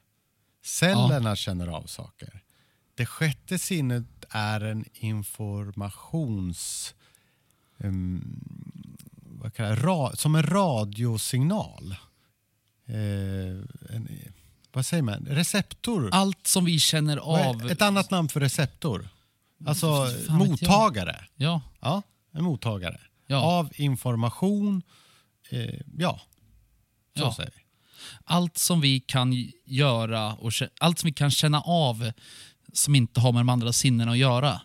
[0.64, 2.42] Cellerna känner av saker.
[2.94, 6.94] Det sjätte sinnet är en informations...
[7.76, 8.40] Um,
[9.22, 11.96] vad kallar jag, ra, som en radiosignal.
[12.86, 12.96] Eh,
[13.94, 14.08] en,
[14.72, 15.26] vad säger man?
[15.30, 16.08] Receptor.
[16.12, 17.70] allt som vi känner av.
[17.70, 19.08] Ett annat namn för receptor.
[19.66, 20.48] Alltså Fan vet jag.
[20.48, 21.24] mottagare.
[21.36, 23.00] Ja, Ja, en mottagare.
[23.26, 23.42] Ja.
[23.42, 24.82] Av information.
[25.50, 26.20] Eh, ja,
[27.16, 27.34] så Ja.
[27.34, 27.62] säger vi.
[28.24, 32.12] allt som vi kan göra och allt som vi kan känna av
[32.72, 34.60] som inte har med de andra sinnena att göra.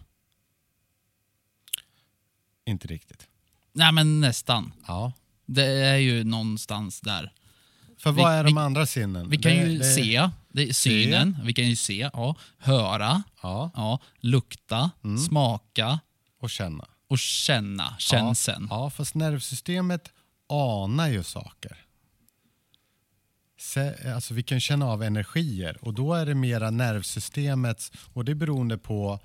[2.65, 3.27] Inte riktigt.
[3.73, 4.73] Nej, men nästan.
[4.88, 5.12] Ja.
[5.45, 7.31] Det är ju någonstans där.
[7.97, 9.29] För Vi- vad är de andra sinnen?
[9.29, 13.23] Vi kan Det- ju det- se, det är synen, vi kan ju se, ja, höra,
[13.41, 15.17] Ja, ja, lukta, Mm.
[15.17, 15.99] smaka
[16.39, 16.86] och känna.
[17.08, 18.67] och känna, känseln.
[18.69, 20.12] Ja, ja, fast nervsystemet
[20.49, 21.85] anar ju saker.
[24.15, 28.36] Alltså vi kan känna av energier och då är det mera nervsystemets, och det är
[28.36, 29.19] beroende på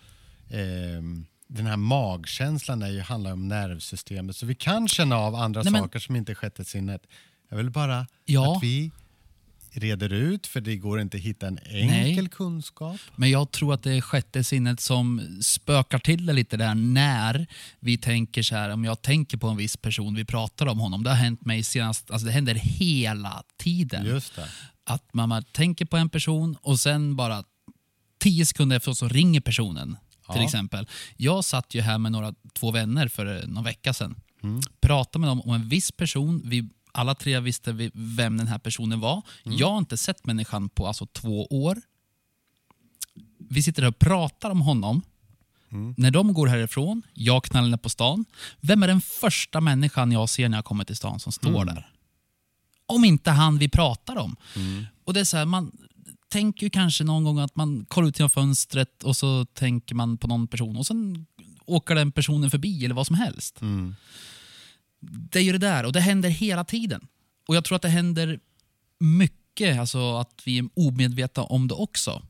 [0.50, 4.36] ehm, den här magkänslan är ju, handlar om nervsystemet.
[4.36, 7.02] Så vi kan känna av andra Nej, men- saker som inte är sjätte sinnet.
[7.48, 8.56] Jag vill bara Ja.
[8.56, 8.90] att vi
[9.72, 12.28] reder ut, för det går inte att hitta en enkel Nej.
[12.28, 12.96] kunskap.
[13.16, 17.46] Men jag tror att det är sjätte sinnet som spökar till det lite där när
[17.80, 21.02] vi tänker så här, om jag tänker på en viss person, vi pratar om honom,
[21.04, 24.06] det har hänt mig senast, alltså det händer hela tiden.
[24.06, 24.48] Just det.
[24.84, 27.44] Att man tänker på en person och sen bara
[28.18, 29.96] tio sekunder efter så ringer personen.
[30.32, 30.44] Till Ja.
[30.44, 30.88] exempel.
[31.16, 34.14] Jag satt ju här med några, två vänner för någon vecka sedan.
[34.42, 34.60] Mm.
[34.80, 36.42] Pratade med dem om en viss person.
[36.44, 39.22] Vi alla tre visste vi vem den här personen var.
[39.44, 39.58] Mm.
[39.58, 41.80] Jag har inte sett människan på alltså två år.
[43.38, 45.02] Vi sitter och pratar om honom.
[45.96, 48.24] När de går härifrån, jag knallar ner på stan.
[48.60, 51.90] Vem är den första människan jag ser när jag kommer till stan som står där?
[52.86, 54.36] Om inte han vi pratar om.
[55.04, 55.72] Och det är så här, man
[56.28, 60.18] tänker ju kanske någon gång att man kollar ut genom fönstret och så tänker man
[60.18, 61.26] på någon person och sen
[61.66, 63.60] åker den personen förbi eller vad som helst.
[63.60, 63.94] Mm.
[65.00, 67.08] Det är ju det där och det händer hela tiden.
[67.48, 68.40] Och jag tror att det händer
[68.98, 72.22] mycket, alltså att vi är omedvetna om det också.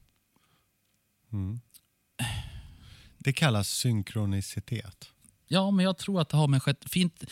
[3.19, 5.09] Det kallas synkronicitet.
[5.49, 6.89] Ja, men jag tror att det har med sjätte...
[6.89, 7.25] Fint...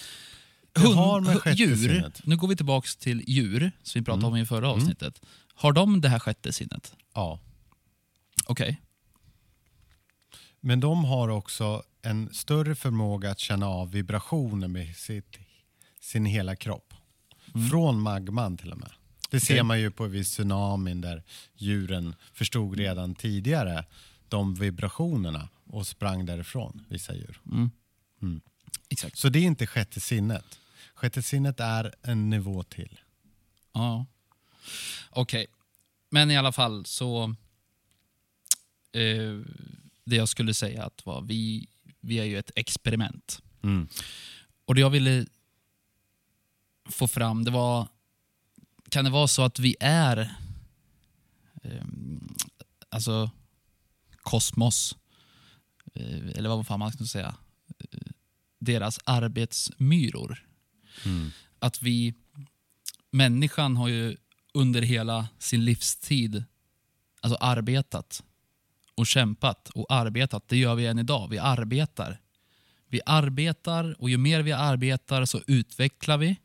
[0.73, 2.21] Det har med hu- sjätte djur, sinnet.
[2.27, 4.33] nu går vi tillbaka till djur, som vi pratade Mm.
[4.33, 5.21] om i förra avsnittet.
[5.55, 6.95] Har de det här sjätte sinnet?
[7.15, 7.41] Ja.
[8.47, 8.81] Okej.
[10.61, 15.39] Men de har också en större förmåga att känna av vibrationer med sitt,
[16.01, 16.95] sin hela kropp.
[17.71, 18.93] Från magman till och med.
[19.31, 21.23] Det ser man ju på vid tsunamin där
[21.55, 23.85] djuren förstod redan tidigare
[24.29, 27.41] de vibrationerna och sprang därifrån, vissa djur.
[28.89, 29.19] Exakt.
[29.19, 30.59] Så det är inte sjätte sinnet.
[30.95, 33.01] Sjätte sinnet är en nivå till.
[33.73, 34.07] Ja.
[35.11, 35.47] Okej.
[36.11, 37.35] Men i alla fall så...
[38.93, 39.41] Eh,
[40.05, 41.69] det jag skulle säga att var, vi,
[42.01, 43.43] vi är ju ett experiment.
[43.63, 43.89] Mm.
[44.65, 45.27] Och det jag ville
[46.89, 47.89] få fram, det var...
[48.91, 50.35] Kan det vara så att vi är...
[51.63, 52.35] ehm,
[52.89, 53.31] alltså
[54.23, 54.97] kosmos,
[55.95, 57.35] eh, eller vad fan man ska säga,
[57.79, 58.11] eh,
[58.59, 60.47] deras arbetsmyror.
[61.05, 61.31] Mm.
[61.59, 62.15] Att vi,
[63.11, 64.17] människan har ju
[64.55, 66.45] under hela sin livstid
[67.21, 68.25] alltså arbetat
[68.99, 70.49] och kämpat och arbetat.
[70.49, 71.29] Det gör vi än idag.
[71.31, 72.21] Vi arbetar.
[72.89, 76.37] Vi arbetar och ju mer vi arbetar så utvecklar vi.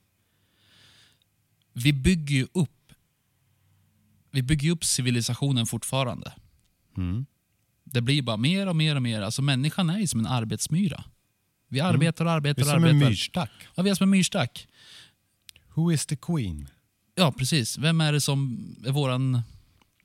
[1.74, 2.70] Vi bygger ju upp
[4.32, 6.34] vi bygger upp civilisationen fortfarande.
[6.98, 7.26] Mm.
[7.84, 9.22] Det blir bara mer och mer och mer.
[9.22, 11.04] Alltså människan är ju som en arbetsmyra.
[11.68, 12.90] Vi arbetar och Det arbetar är och som arbetar.
[13.06, 13.52] en myrstack.
[13.76, 14.68] Ja, vi är som en myrstack.
[15.74, 16.68] Who is the queen?
[17.16, 17.78] Ja, precis.
[17.78, 19.42] Vem är det som är våran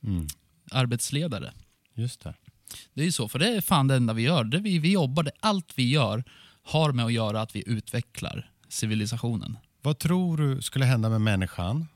[0.03, 0.27] Mm.
[0.71, 1.53] arbetsledare?
[1.99, 2.33] Just det.
[2.93, 4.43] Det är ju så, för det är fan det enda vi gör.
[4.43, 6.23] Det vi, vi jobbar, det, allt vi gör
[6.63, 9.57] har med att göra att vi utvecklar civilisationen.
[9.81, 11.87] Vad tror du skulle hända med människan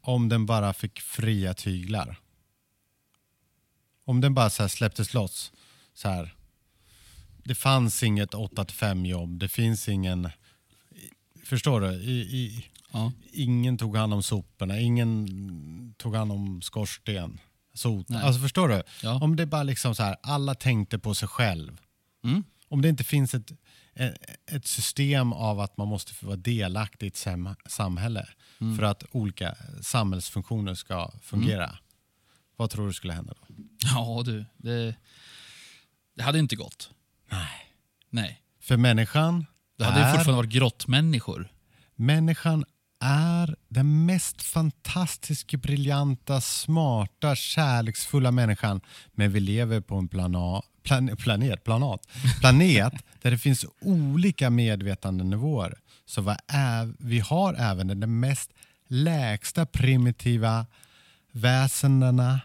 [0.00, 2.20] om den bara fick fria tyglar?
[4.04, 5.52] Om den bara så släpptes loss.
[5.94, 6.34] Så här.
[7.44, 9.38] Det fanns inget 8-5 jobb.
[9.38, 10.28] Det finns ingen...
[11.44, 11.88] Förstår du?
[11.92, 13.12] I, i, Ja.
[13.32, 14.80] ingen tog hand om soporna.
[14.80, 17.40] Ingen tog hand om skorsten.
[17.76, 18.08] Sot.
[18.08, 18.22] Nej.
[18.22, 18.82] Alltså förstår du?
[19.02, 19.18] Ja.
[19.22, 21.80] Om det bara liksom så här, alla tänkte på sig själv.
[22.24, 22.44] Mm.
[22.68, 23.52] Om det inte finns ett,
[23.94, 24.14] e-
[24.50, 28.28] ett system av att man måste vara delaktig i ett sam- samhälle
[28.60, 28.76] Mm.
[28.76, 31.78] för att olika samhällsfunktioner ska fungera.
[32.56, 33.54] Vad tror du skulle hända då?
[33.94, 34.94] Ja du, det,
[36.16, 36.90] det hade inte gått.
[37.30, 37.48] Nej.
[38.10, 38.42] Nej.
[38.60, 39.46] För människan
[39.78, 41.48] Det hade ju är, fortfarande varit grottmänniskor.
[41.94, 42.64] människan
[43.00, 48.80] är den mest fantastiska, briljanta, smarta, kärleksfulla människan.
[49.12, 52.08] Men vi lever på en plana, plan, planet, planat,
[52.40, 55.78] planet där det finns olika medvetandenivåer.
[56.06, 58.50] Så vad är, vi har även den mest
[58.88, 60.66] lägsta primitiva
[61.32, 62.40] väsendena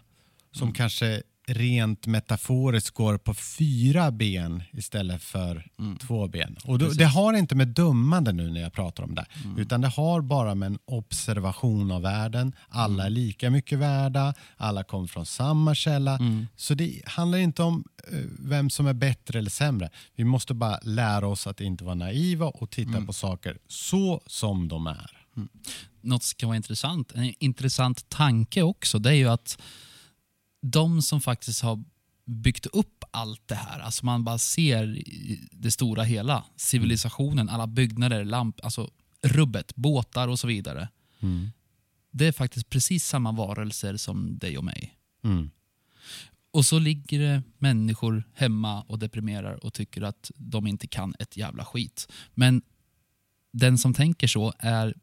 [0.51, 1.21] som kanske
[1.53, 5.65] rent metaforiskt går på fyra ben istället för
[6.01, 6.57] två ben.
[6.65, 9.25] Och då, det har inte med dömande nu när jag pratar om det,
[9.57, 12.55] utan det har bara med en observation av världen.
[12.69, 16.19] Alla är lika mycket värda, alla kommer från samma källa.
[16.55, 19.89] Så det handlar inte om eh, vem som är bättre eller sämre.
[20.15, 24.67] Vi måste bara lära oss att inte vara naiva och titta på saker så som
[24.67, 25.17] de är.
[26.01, 29.57] Något som kan vara intressant, en intressant tanke också, det är ju att
[30.62, 31.84] de som faktiskt har
[32.26, 35.04] byggt upp allt det här, alltså man bara ser
[35.52, 38.91] det stora hela, civilisationen, alla byggnader, lamp, alltså
[39.24, 40.89] rubbet, båtar och så vidare.
[42.12, 44.97] Det är faktiskt precis samma varelser som dig och mig.
[45.24, 45.50] Mm.
[46.52, 51.38] Och så ligger det människor hemma och deprimerar och tycker att de inte kan ett
[51.38, 52.12] jävla skit.
[52.34, 52.62] Men
[53.51, 54.95] den som tänker så är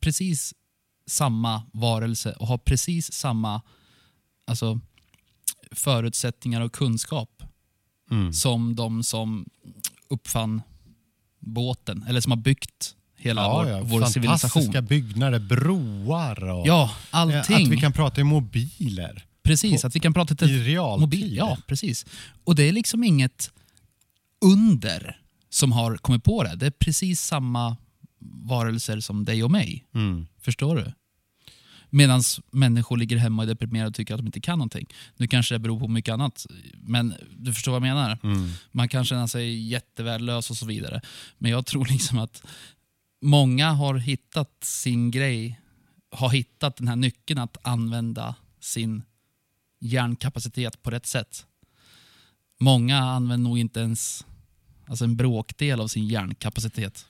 [0.00, 0.54] precis
[1.06, 3.62] samma varelse och har precis samma
[4.46, 4.80] alltså,
[5.70, 7.42] förutsättningar och kunskap
[8.10, 8.32] Mm.
[8.32, 9.46] som de som
[10.08, 10.62] uppfann
[11.40, 13.80] båten, eller som har byggt hela Ja, vår, ja.
[13.82, 14.20] vår Fantastiska
[14.50, 14.86] civilisation.
[14.86, 17.66] byggnader, broar och Ja, allting.
[17.66, 19.26] att vi kan prata i mobiler.
[19.42, 21.36] Precis, att vi kan prata I mobil.
[21.36, 22.06] Ja, precis.
[22.44, 23.50] Och det är liksom inget
[24.44, 25.20] under
[25.50, 26.56] som har kommit på det.
[26.56, 27.76] Det är precis samma
[28.44, 29.86] varelser som dig och mig.
[29.94, 30.26] Mm.
[30.40, 30.92] Förstår du?
[31.94, 34.86] Medan människor ligger hemma och är deprimerade och tycker att de inte kan någonting.
[35.16, 36.46] Nu kanske det beror på mycket annat,
[36.82, 38.18] men du förstår vad jag menar.
[38.70, 41.00] Man kan känna sig jättevärdelös och så vidare.
[41.38, 42.42] Men jag tror liksom att
[43.22, 45.60] många har hittat sin grej,
[46.10, 49.02] har hittat den här nyckeln att använda sin
[49.80, 51.46] hjärnkapacitet på rätt sätt.
[52.60, 54.26] Många använder nog inte ens
[54.86, 57.06] alltså en bråkdel av sin hjärnkapacitet.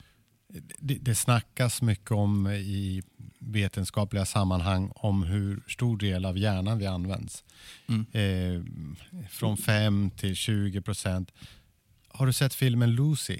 [0.78, 3.02] Det, det snackas mycket om i
[3.38, 7.44] vetenskapliga sammanhang om hur stor del av hjärnan vi används.
[7.88, 8.06] Mm.
[8.12, 8.62] Eh,
[9.30, 11.32] från 5 till 20 procent.
[12.08, 13.38] Har du sett filmen Lucy?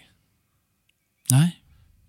[1.31, 1.63] Nej.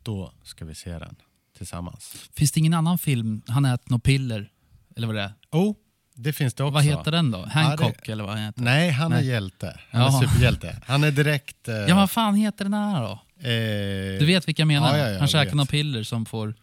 [0.04, 1.16] Då ska vi se den
[1.58, 2.30] tillsammans.
[2.34, 4.52] Finns det ingen annan film, han äter något piller,
[4.96, 5.34] eller vad det är?
[5.52, 5.76] Oh,
[6.16, 6.74] det finns det också.
[6.74, 7.46] Vad heter den då?
[7.46, 9.28] Hancock eller vad heter Nej, han är Nej.
[9.28, 9.80] hjälte.
[9.92, 10.24] Han Jaha.
[10.24, 10.82] är superhjälte.
[10.86, 11.68] Han är direkt...
[11.68, 13.20] Eh, Ja, vad fan heter den här då?
[13.44, 14.98] Eh, Du vet vilka jag menar?
[14.98, 16.56] ja, ja, ja, han käkar något piller som får...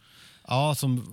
[0.47, 1.05] Ja, som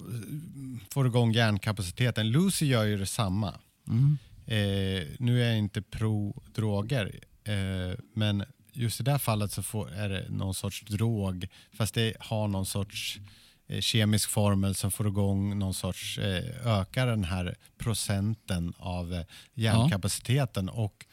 [0.90, 2.30] får igång hjärnkapaciteten.
[2.30, 3.54] Lucy gör ju detsamma.
[3.88, 4.18] Mm.
[4.46, 9.62] Eh, nu är jag inte pro droger, eh, men just i det här fallet så
[9.62, 13.18] får, är det någon sorts drog, fast det har någon sorts
[13.68, 19.24] eh, kemisk formel som får igång någon sorts, eh, ökar den här procenten av eh,
[19.54, 21.06] hjärnkapaciteten och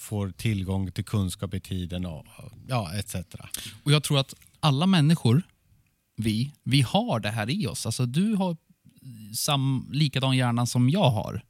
[0.00, 2.26] får tillgång till kunskap i tiden och
[2.68, 3.14] ja, etc.
[3.84, 5.42] Och jag tror att alla människor,
[6.16, 7.86] vi, vi har det här i oss.
[7.86, 8.56] Alltså du har
[9.34, 11.42] sam, likadan hjärna som jag har.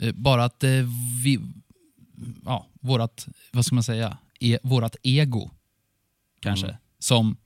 [0.00, 0.70] Eh, Bara att eh,
[1.24, 1.38] vi,
[2.44, 5.50] ja, vårat, vad ska man säga, e, vårat ego
[6.40, 6.78] kanske, Mm.
[6.98, 7.36] som,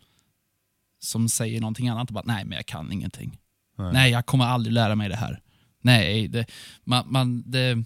[0.99, 2.11] som säger någonting annat.
[2.11, 3.39] Bara, Nej, men jag kan ingenting.
[3.79, 3.93] Nej.
[3.93, 5.41] Nej, jag kommer aldrig lära mig det här.
[5.81, 6.47] Nej, det,
[6.85, 7.85] man, man, det,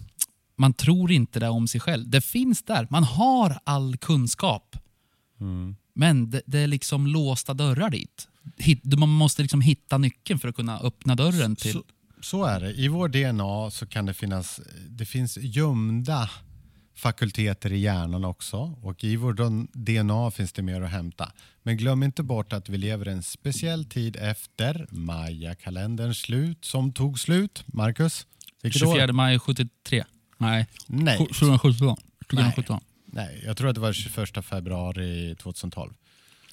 [0.57, 2.09] man tror inte det om sig själv.
[2.09, 2.87] Det finns där.
[2.89, 4.75] Man har all kunskap.
[5.39, 5.75] Mm.
[5.93, 8.27] Men det, det är liksom låsta dörrar dit.
[8.57, 11.73] Hit, man måste liksom hitta nyckeln för att kunna öppna dörren till...
[11.73, 11.83] Så,
[12.21, 12.73] så är det.
[12.73, 16.29] I vår DNA så kan det finnas det finns gömda
[16.95, 19.33] fakulteter i hjärnan också och i vår
[19.73, 21.31] DNA finns det mer att hämta.
[21.63, 27.19] Men glöm inte bort att vi lever en speciell tid efter Maya-kalenderns slut som tog
[27.19, 27.63] slut.
[27.65, 28.27] Marcus?
[28.61, 28.93] Vilket år?
[28.93, 30.03] 24 maj 73.
[30.37, 31.17] Nej, Nej.
[31.17, 31.97] 2017.
[32.29, 32.79] 2017.
[33.05, 35.93] Nej, jag tror att det var 21 februari 2012.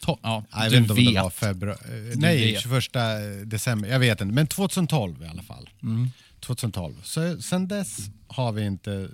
[0.01, 2.13] To- Ja, Nej, jag vet inte om det var februari.
[2.17, 2.63] Nej, vet.
[2.63, 3.89] 21 december.
[3.89, 5.71] Jag vet inte, men 2012 i alla fall.
[5.83, 6.11] Mm.
[6.41, 7.03] 2012.
[7.03, 9.09] Så sen dess har vi inte,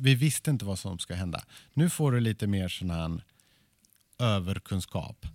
[0.00, 1.44] vi visste inte vad som ska hända.
[1.74, 3.20] Nu får du lite mer sån här
[4.18, 5.26] överkunskap.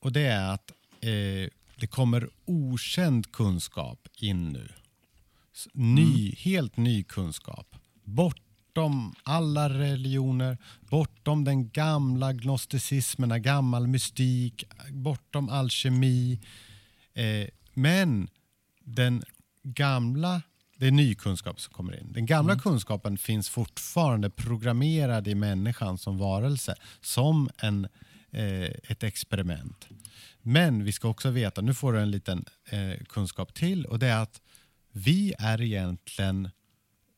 [0.00, 0.70] Och det är att
[1.00, 4.68] eh, det kommer okänd kunskap in nu.
[5.72, 7.76] Ny, Helt ny kunskap.
[8.08, 16.40] Bortom alla religioner, bortom den gamla gnosticismen, gammal mystik, bortom alkemi.
[17.14, 18.28] Eh, men
[18.84, 19.22] den
[19.62, 20.42] gamla,
[20.76, 22.12] det är ny kunskap som kommer in.
[22.12, 27.88] Den gamla kunskapen finns fortfarande programmerad i människan som varelse, som en,
[28.30, 29.88] eh, ett experiment.
[30.42, 34.06] Men vi ska också veta, nu får du en liten eh, kunskap till och det
[34.06, 34.40] är att
[34.92, 36.50] vi är egentligen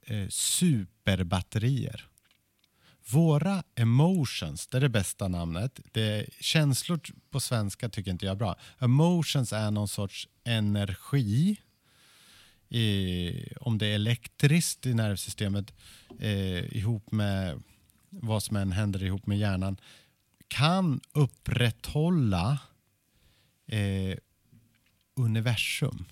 [0.07, 2.07] eh, superbatterier.
[3.11, 5.80] Våra emotions, det är det bästa namnet.
[5.92, 8.57] Det är, känslor på svenska tycker inte jag är bra.
[8.78, 11.61] Emotions är någon sorts energi.
[12.68, 15.72] I, om det är elektriskt i nervsystemet
[16.18, 17.62] eh, ihop med
[18.11, 19.76] vad som än händer ihop med hjärnan
[20.48, 22.59] kan upprätthålla
[23.66, 24.18] eh,
[25.14, 26.05] universum.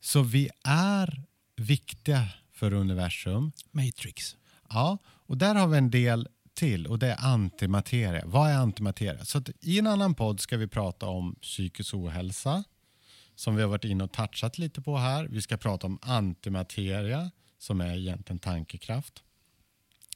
[0.00, 1.22] Så vi är
[1.56, 3.52] viktiga för universum.
[3.70, 4.36] Matrix.
[4.68, 8.22] Ja, och där har vi en del till och det är antimateria.
[8.26, 9.24] Vad är antimateria?
[9.24, 12.64] Så I en annan podd ska vi prata om psykisk ohälsa
[13.34, 15.24] som vi har varit inne och touchat lite på här.
[15.24, 19.22] Vi ska prata om antimateria som är egentligen tankekraft.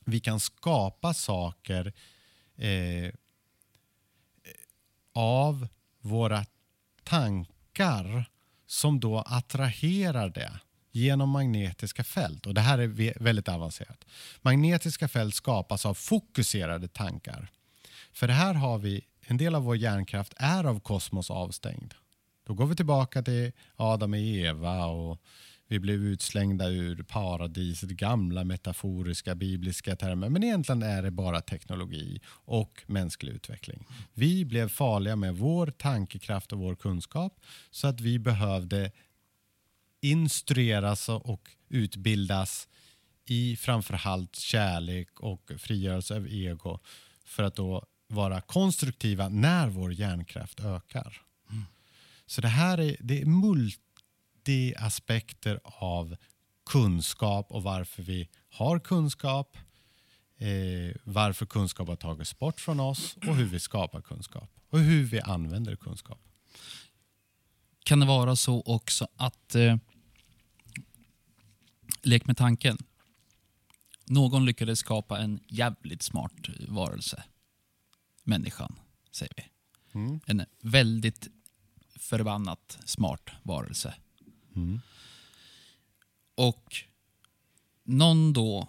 [0.04, 1.92] Vi kan skapa saker
[2.56, 3.12] eh,
[5.14, 5.68] av
[6.00, 6.44] våra
[7.04, 8.30] tankar
[8.66, 10.60] som då attraherar det
[10.92, 12.46] genom magnetiska fält.
[12.46, 14.04] Och Det här är väldigt avancerat.
[14.42, 17.50] Magnetiska fält skapas av fokuserade tankar.
[18.12, 21.94] För här har vi en del av vår hjärnkraft är av kosmos avstängd.
[22.46, 25.22] Då går vi tillbaka till Adam och Eva och
[25.70, 30.28] vi blev utslängda ur paradiset, gamla metaforiska bibliska termer.
[30.28, 33.86] Men egentligen är det bara teknologi och mänsklig utveckling.
[34.14, 38.90] Vi blev farliga med vår tankekraft och vår kunskap så att vi behövde
[40.00, 42.68] instrueras och utbildas
[43.26, 46.78] i framförallt kärlek och frigörelse av ego
[47.24, 51.22] för att då vara konstruktiva när vår hjärnkraft ökar.
[52.26, 56.16] Så det här är, det är 90 aspekter av
[56.70, 59.56] kunskap och varför vi har kunskap,
[60.38, 65.04] eh, varför kunskap har tagits bort från oss och hur vi skapar kunskap och hur
[65.04, 66.18] vi använder kunskap.
[67.84, 69.54] Kan det vara så också att...
[69.54, 69.76] Eh,
[72.02, 72.78] lek med tanken.
[74.06, 77.24] Någon lyckades skapa en jävligt smart varelse.
[78.24, 78.78] Människan,
[79.10, 79.44] säger vi.
[79.92, 80.20] Mm.
[80.26, 81.28] En väldigt
[81.96, 83.94] förbannat smart varelse.
[84.56, 84.80] Mm.
[86.34, 86.76] Och
[87.84, 88.68] någon då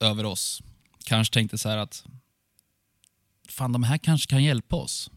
[0.00, 0.62] över oss
[1.04, 2.04] kanske tänkte så här att
[3.48, 5.10] fan, de här kanske kan hjälpa oss.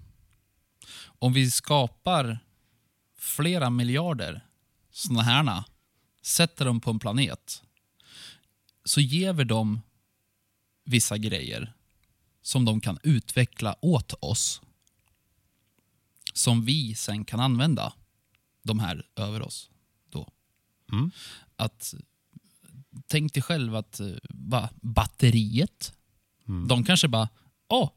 [1.20, 2.40] Om vi skapar
[3.18, 4.46] flera miljarder
[4.92, 5.64] såna här,
[6.28, 7.64] sätter dem på en planet,
[8.84, 9.82] så ger vi dem
[10.86, 11.74] vissa grejer
[12.42, 14.62] som de kan utveckla åt oss.
[16.34, 17.94] Som vi sen kan använda,
[18.64, 19.70] de här över oss.
[20.10, 20.30] Då.
[20.92, 21.12] Mm.
[21.56, 21.94] Att
[23.08, 25.94] Tänk dig själv att eh, bara, batteriet,
[26.48, 26.68] Mm.
[26.68, 27.30] de kanske bara,
[27.68, 27.90] åh,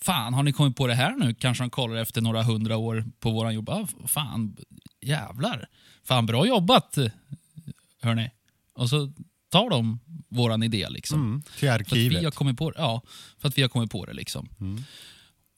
[0.00, 1.34] fan har ni kommit på det här nu?
[1.34, 3.68] Kanske de kollar efter några hundra år på våran jobb.
[3.68, 4.56] Ah, fan,
[5.00, 5.68] jävlar.
[6.04, 6.98] Fan, bra jobbat,
[8.06, 8.30] hörni.
[8.72, 9.12] Och så
[9.50, 9.98] tar de
[10.28, 11.20] våran idé liksom.
[11.20, 11.42] Mm.
[11.42, 12.20] Till För att arkivet.
[12.20, 12.78] vi har kommit på det.
[12.78, 13.02] Ja,
[13.38, 14.12] för att vi har kommit på det.
[14.12, 14.48] liksom.
[14.60, 14.84] Mm.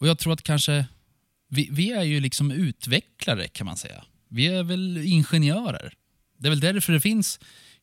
[0.01, 0.87] Och jag tror att kanske...
[1.51, 4.05] Vi, vi är ju liksom utvecklare kan man säga.
[4.29, 5.95] Vi är väl ingenjörer.
[6.39, 7.41] Det är väl därför det finns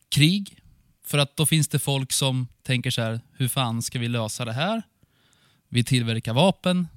[0.09, 0.59] krig.
[1.05, 4.45] För att då finns det folk som tänker så här, hur fan ska vi lösa
[4.45, 4.81] det här?
[5.69, 6.87] Vi tillverkar vapen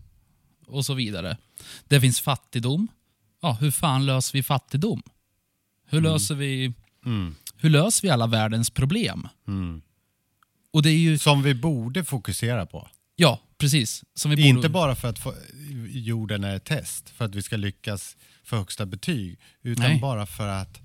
[0.66, 1.36] och så vidare.
[1.84, 2.88] Det finns fattigdom.
[3.42, 5.02] Ja, hur fan löser vi fattigdom?
[5.86, 6.72] Hur löser vi,
[7.04, 7.34] Mm.
[7.60, 9.28] Hur löser vi alla världens problem?
[9.48, 9.82] Mm.
[10.72, 12.88] Och det är ju, Som vi borde fokusera på.
[13.16, 14.04] ja, precis.
[14.14, 15.34] Som vi borde, Inte bara för att få,
[15.88, 20.00] jorden är ett test, för att vi ska lyckas få högsta betyg, utan Nej.
[20.00, 20.80] bara för att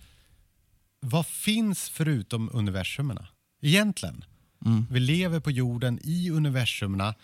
[1.00, 3.28] vad finns förutom universumerna?
[3.62, 4.24] Egentligen.
[4.66, 4.86] Mm.
[4.92, 7.16] Vi lever på jorden i universumerna.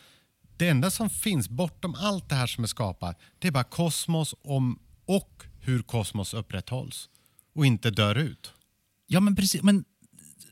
[0.58, 4.36] Det enda som finns bortom allt det här som är skapat, det är bara kosmos
[4.42, 7.10] om, och hur kosmos upprätthålls
[7.56, 8.54] och inte dör ut.
[9.12, 9.64] Ja, men precis.
[9.64, 9.86] Men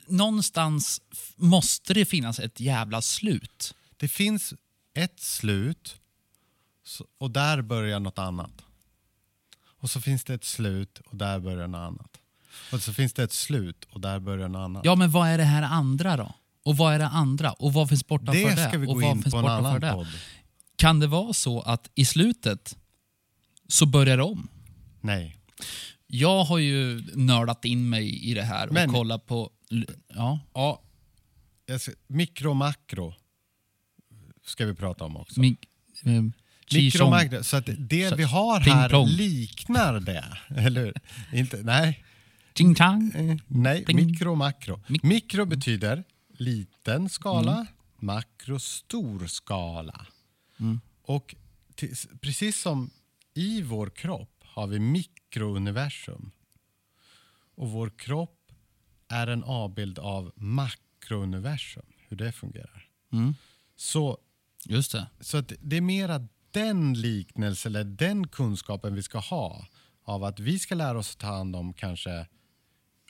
[0.07, 1.01] någonstans
[1.35, 3.75] måste det finnas ett jävla slut.
[3.97, 4.53] Det finns
[4.93, 5.95] ett slut
[7.17, 8.63] och där börjar något annat.
[9.79, 12.17] Och så finns det ett slut och där börjar något annat.
[12.71, 14.85] Och så finns det ett slut och där börjar något annat.
[14.85, 16.35] Ja, men vad är det här andra då?
[16.63, 17.51] Och vad är det andra?
[17.51, 18.55] Och vad finns bortanför det?
[18.55, 19.91] det ska vi och gå vad in på en annan det?
[19.91, 20.07] podd.
[20.75, 22.77] Kan det vara så att i slutet
[23.67, 24.47] så börjar det om?
[25.01, 25.37] Nej.
[26.07, 29.51] Jag har ju nördat in mig i det här Men- och kollat på...
[30.15, 30.81] Ja, Ja,
[31.65, 33.13] jag mikro och makro
[34.45, 35.39] ska vi prata om också.
[35.39, 35.57] mi,
[36.05, 36.23] eh,
[36.73, 40.37] Mikro och makro, så att det Så- vi har ping här liknar det.
[40.49, 40.93] Eller hur?
[41.33, 42.03] Inte, nej.
[42.57, 43.11] Ching chang.
[43.15, 43.95] Eh, Nej, Ping.
[44.05, 44.81] mikro och makro.
[44.87, 46.03] Mik- mikro betyder
[46.37, 47.65] liten skala, Mm.
[47.99, 50.05] makro stor skala.
[50.59, 50.79] Mm.
[51.01, 51.35] Och
[52.21, 52.89] precis som
[53.33, 54.79] i vår kropp har vi
[55.37, 56.31] mikrouniversum.
[57.55, 58.51] Och vår kropp
[59.07, 62.89] är en avbild av makrouniversum, hur det fungerar.
[63.13, 63.35] Mm.
[63.75, 64.17] Så,
[64.65, 65.07] Just det.
[65.19, 69.65] så att det är mera den liknelsen eller den kunskapen vi ska ha
[70.03, 72.27] av att vi ska lära oss att ta hand om kanske,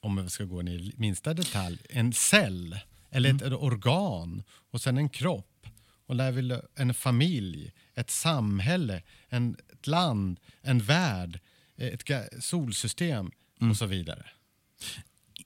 [0.01, 4.81] om vi ska gå ner i minsta detalj, en cell eller ett, ett organ och
[4.81, 5.67] sen en kropp
[6.05, 11.39] och där vi en familj, ett samhälle, en, ett land, en värld,
[11.77, 13.31] ett ga- solsystem
[13.69, 14.25] och så vidare.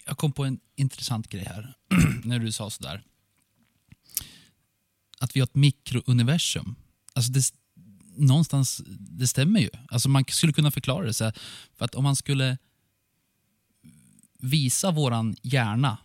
[0.05, 1.73] Jag kom på en intressant grej här,
[2.23, 3.03] när du sa sådär.
[5.19, 6.75] Att vi har ett mikrouniversum.
[7.13, 7.53] Alltså det,
[8.17, 9.69] någonstans, det stämmer ju.
[9.88, 11.34] Alltså man skulle kunna förklara det så här,
[11.77, 12.57] för att om man skulle
[14.39, 15.97] visa våran hjärna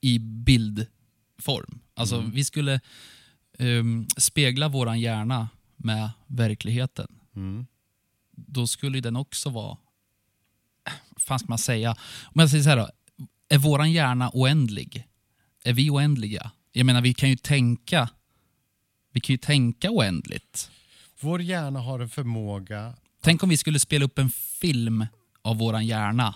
[0.00, 1.80] i bildform.
[1.94, 2.80] Alltså vi skulle
[3.58, 7.08] ehm, spegla våran hjärna med verkligheten.
[7.36, 7.66] Mm.
[8.46, 9.76] Då skulle den också vara
[11.10, 11.90] vad fan ska man säga?
[12.24, 12.90] Om jag säger så här då.
[13.48, 15.08] Är våran hjärna oändlig?
[15.64, 16.50] Är vi oändliga?
[16.72, 18.08] Jag menar, vi kan ju tänka
[19.12, 20.70] vi kan ju tänka oändligt.
[21.20, 25.06] Vår hjärna har en förmåga Tänk om vi skulle spela upp en film
[25.42, 26.34] av våran hjärna.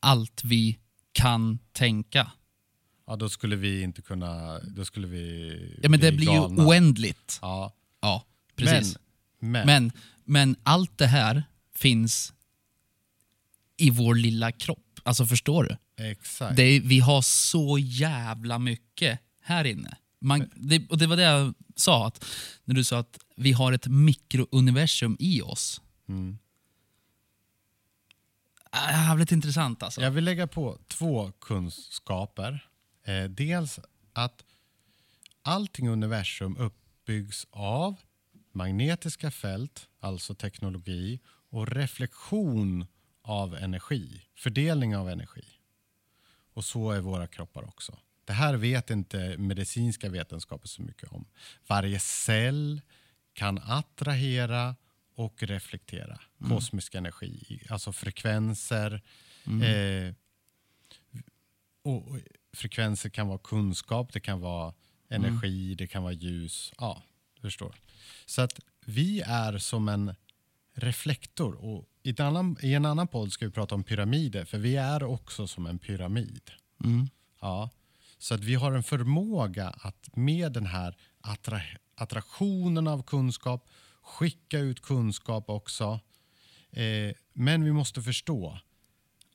[0.00, 0.78] Allt vi
[1.12, 2.30] kan tänka.
[3.06, 4.58] Ja, då skulle vi inte kunna...
[4.58, 6.62] Då skulle vi Ja, men det bli blir galna.
[6.62, 7.38] ju oändligt.
[7.42, 8.24] Ja, Ja,
[8.56, 8.98] precis.
[9.38, 9.92] men, men, Men,
[10.32, 12.32] men allt det här finns
[13.76, 15.00] i vår lilla kropp.
[15.02, 16.04] Alltså förstår du?
[16.10, 16.56] exakt.
[16.56, 19.96] Det vi har så jävla mycket här inne.
[20.20, 22.24] Man, det, och det var det jag sa, att,
[22.64, 25.80] när du sa att vi har ett mikrouniversum i oss.
[26.08, 26.38] Mm.
[28.70, 30.00] Ah, jävligt intressant alltså.
[30.00, 32.68] Jag vill lägga på två kunskaper.
[33.04, 33.80] Eh, dels
[34.12, 34.44] att
[35.42, 37.96] allting universum uppbyggs av
[38.54, 42.86] magnetiska fält, alltså teknologi, och reflektion
[43.22, 45.44] av energi, fördelning av energi.
[46.54, 47.98] Och så är våra kroppar också.
[48.24, 51.24] Det här vet inte medicinska vetenskaper så mycket om.
[51.66, 52.80] Varje cell
[53.32, 54.76] kan attrahera
[55.14, 59.02] och reflektera kosmisk energi, alltså frekvenser.
[59.62, 60.14] Eh,
[61.82, 62.18] och
[62.52, 64.74] frekvenser kan vara kunskap, det kan vara
[65.08, 66.72] energi, det kan vara ljus.
[66.78, 67.02] Ja,
[67.42, 67.74] förstår.
[68.26, 70.14] Så att vi är som en
[70.74, 71.54] reflektor.
[71.54, 74.76] Och i, ett annan, I en annan podd ska vi prata om pyramider, för vi
[74.76, 76.50] är också som en pyramid.
[76.84, 77.08] Mm.
[77.40, 77.70] Ja.
[78.18, 81.60] Så att vi har en förmåga att med den här attra
[81.94, 83.68] attraktionen av kunskap
[84.02, 86.00] skicka ut kunskap också.
[86.70, 88.58] Eh, men vi måste förstå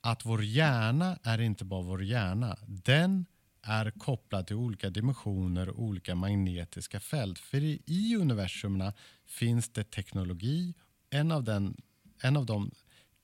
[0.02, 2.58] att vår hjärna är inte bara vår hjärna.
[2.68, 3.26] Den
[3.68, 7.40] är kopplad till olika dimensioner och olika magnetiska fält.
[7.40, 8.94] För i, i universumna
[9.26, 10.74] finns det teknologi.
[11.10, 11.82] En av, den,
[12.22, 12.72] en av de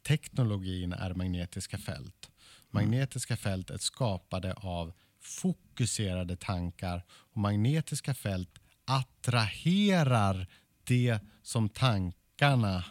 [0.07, 2.29] teknologierna är magnetiska fält.
[2.69, 10.47] Magnetiska fält är skapade av fokuserade tankar och magnetiska fält attraherar
[10.83, 12.85] det som tankarna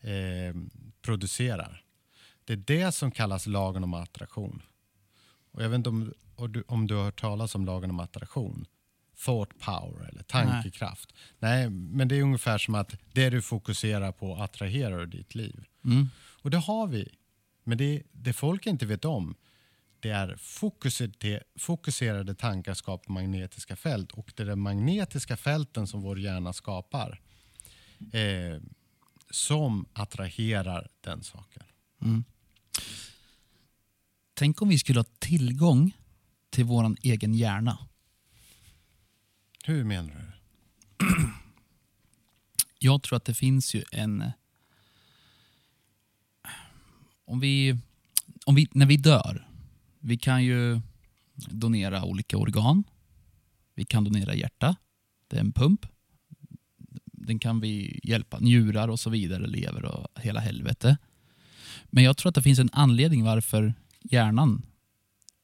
[0.00, 0.54] eh,
[1.02, 1.84] producerar.
[2.44, 4.62] Det är det som kallas lagen om attraktion.
[5.52, 8.00] Och jag vet inte om, om, du, om du har hört talas om lagen om
[8.00, 8.66] attraktion?
[9.24, 11.14] Thought power eller tankekraft.
[11.38, 11.70] Nej.
[11.70, 15.64] men det är ungefär som att det du fokuserar på attraherar ditt liv.
[15.84, 16.08] Mm.
[16.42, 17.08] Och det har vi.
[17.64, 19.34] Men det, det folk inte vet om
[20.00, 20.36] det är
[21.58, 27.20] fokuserade, tankar skapar magnetiska fält och det är de magnetiska fälten som vår hjärna skapar
[28.12, 28.62] eh,
[29.30, 31.62] som attraherar den saken.
[34.34, 35.96] Tänk om vi skulle ha tillgång
[36.50, 37.78] till vår egen hjärna.
[39.64, 41.06] Hur menar du?
[42.78, 44.30] Jag tror att det finns ju en...
[47.24, 47.78] Om vi,
[48.46, 49.48] om vi, när vi dör,
[49.98, 50.80] vi kan ju
[51.34, 52.84] donera olika organ.
[53.74, 54.76] Vi kan donera hjärta,
[55.28, 55.86] det är en pump.
[57.04, 60.96] Den kan vi hjälpa, njurar och så vidare, lever och hela helvete.
[61.84, 64.62] Men jag tror att det finns en anledning varför hjärnan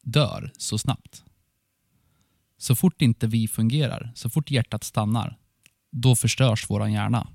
[0.07, 1.25] dör så snabbt.
[2.59, 5.39] Så fort inte vi fungerar, så fort hjärtat stannar,
[5.91, 7.29] då förstörs våran hjärna.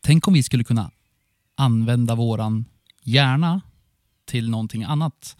[0.00, 0.90] Tänk om vi skulle kunna
[1.54, 2.64] använda våran
[3.02, 3.60] hjärna
[4.24, 5.36] till någonting annat.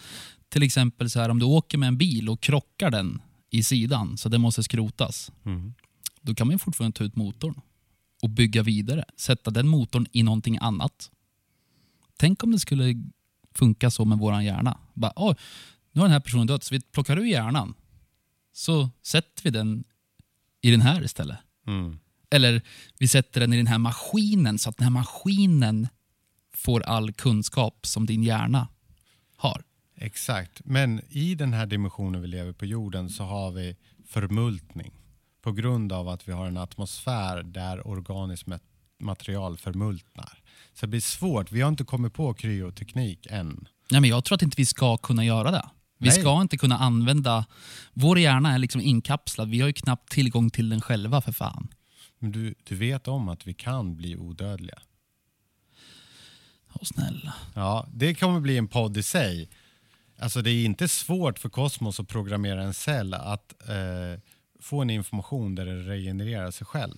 [0.49, 4.19] Till exempel så här om du åker med en bil och krockar den i sidan
[4.19, 5.33] så den måste skrotas.
[5.45, 5.75] Mm.
[6.21, 7.61] Då kan man fortfarande ta ut motorn
[8.23, 9.05] och bygga vidare.
[9.17, 11.11] Sätta den motorn i någonting annat.
[12.17, 12.95] Tänk om det skulle
[13.55, 14.79] funka så med våran hjärna.
[14.95, 15.35] Bara, Oj,
[15.93, 17.75] nu har den här personen dött, så vi plockar ur hjärnan.
[18.53, 19.85] Så sätter vi den
[20.61, 21.39] i den här istället.
[21.67, 21.99] Mm.
[22.31, 22.63] Eller
[22.99, 25.89] vi sätter den i den här maskinen så att den här maskinen
[26.55, 28.69] får all kunskap som din hjärna
[29.37, 29.63] har.
[29.97, 33.77] Exakt, men i den här dimensionen vi lever på jorden så har vi
[34.07, 34.93] förmultning
[35.43, 38.63] på grund av att vi har en atmosfär där organiskt mat-
[39.01, 40.43] material förmultnar.
[40.75, 41.53] Så det blir svårt.
[41.53, 43.69] Vi har inte kommit på kryoteknik än.
[43.91, 45.69] Nej, men jag tror att inte vi ska kunna göra det.
[46.03, 46.21] Vi Nej.
[46.21, 47.45] ska inte kunna använda...
[47.93, 49.51] Vår hjärna är liksom inkapslad.
[49.51, 51.69] Vi har ju knappt tillgång till den själva för fan.
[52.19, 54.79] Men du, du vet om att vi kan bli odödliga.
[56.73, 57.35] Åh snälla.
[57.55, 59.51] Ja, det kommer bli en podd i sig.
[60.19, 64.21] Alltså det är inte svårt för Kosmos att programmera en cell att eh,
[64.61, 66.97] få en information där det regenererar sig själv.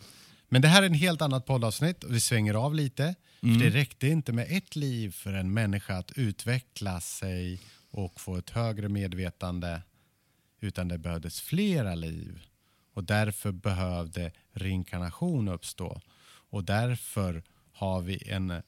[0.48, 3.14] Men det här är en helt annat poddavsnitt och vi svänger av lite.
[3.40, 7.60] För det räckte inte med ett liv för en människa att utveckla sig
[7.94, 9.82] och få ett högre medvetande
[10.60, 12.40] utan det behövdes flera liv.
[12.94, 16.00] Och därför behövde reinkarnation uppstå.
[16.50, 17.42] Och därför
[17.72, 18.62] har vi en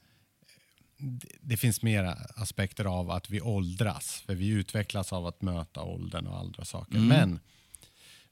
[1.41, 4.23] det- finns mera aspekter av att vi åldras.
[4.25, 6.97] För vi utvecklas av att möta åldern och andra saker.
[6.99, 7.39] Men,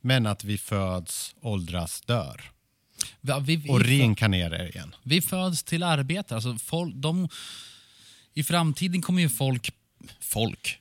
[0.02, 2.42] men att vi föds, åldras, dör
[3.22, 4.96] Va- Vi, vi, och reinkarnerar igen.
[5.04, 6.36] vi föds till arbete.
[6.36, 7.30] Alltså folk, de,
[8.34, 9.70] I framtiden kommer ju folk,
[10.20, 10.80] folk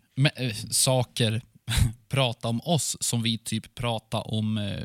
[0.71, 1.43] saker
[2.09, 4.85] prata om oss som vi typ pratar om eh,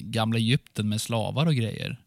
[0.00, 2.00] gamla Egypten med slavar och grejer.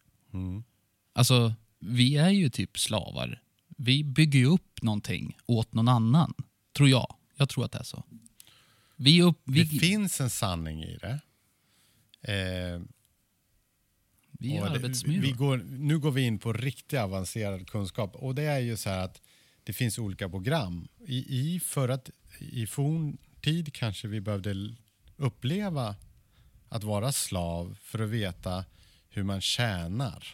[1.13, 3.41] Alltså, vi är ju typ slavar.
[3.67, 6.33] Vi bygger ju upp någonting åt någon annan,
[6.77, 7.15] tror jag.
[7.35, 8.03] Jag tror att det är så.
[8.95, 11.19] Vi upp, vi, Det finns en sanning i det.
[12.21, 12.81] Eh,
[14.31, 15.57] vi är arbetsmyror.
[15.63, 18.15] nu går vi in på riktigt avancerad kunskap.
[18.15, 19.21] Och det är ju så här att
[19.63, 20.87] det finns olika program.
[21.05, 22.09] I, i, för att,
[22.39, 24.75] I forntid kanske vi behövde
[25.17, 25.95] uppleva
[26.69, 28.65] att vara slav för att veta
[29.09, 30.27] hur man tjänar.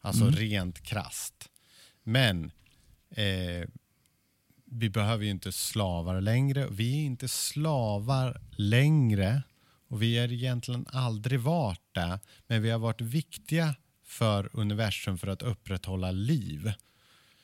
[0.00, 1.48] Alltså rent krast.
[2.02, 2.50] Men
[3.10, 3.68] eh,
[4.64, 6.68] vi behöver ju inte slavar längre.
[6.70, 9.42] Vi är inte slavar längre
[9.88, 12.20] och vi är egentligen aldrig varit det.
[12.46, 16.72] Men vi har varit viktiga för universum för att upprätthålla liv.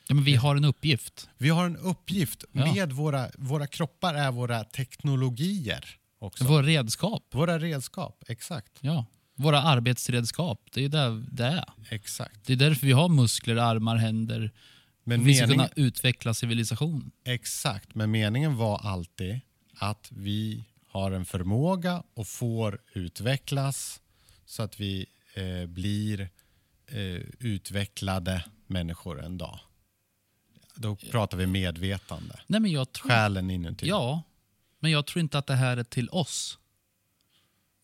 [0.09, 1.29] Ja, men vi har en uppgift.
[1.37, 2.73] Vi har en uppgift Ja.
[2.73, 5.85] med våra, våra kroppar är våra teknologier
[6.19, 6.43] också.
[6.43, 7.23] Våra redskap.
[7.31, 8.71] Våra redskap, exakt.
[8.81, 9.05] Ja.
[9.35, 10.61] Våra arbetsredskap.
[10.73, 11.65] Det är där det är.
[11.89, 12.45] exakt.
[12.45, 14.51] Det är därför vi har muskler, armar, händer.
[15.03, 17.11] Men vi ska meningen, kunna utveckla civilisation.
[17.25, 19.39] exakt, men meningen var alltid
[19.73, 24.01] att vi har en förmåga och får utvecklas
[24.45, 26.29] så att vi eh, blir
[26.87, 29.59] eh, utvecklade människor en dag.
[30.77, 32.39] Då pratar vi medvetande.
[32.47, 33.09] Nej, men jag tror...
[33.09, 33.87] Själen inuti.
[33.87, 34.23] Ja,
[34.79, 36.59] men jag tror inte att det här är till oss.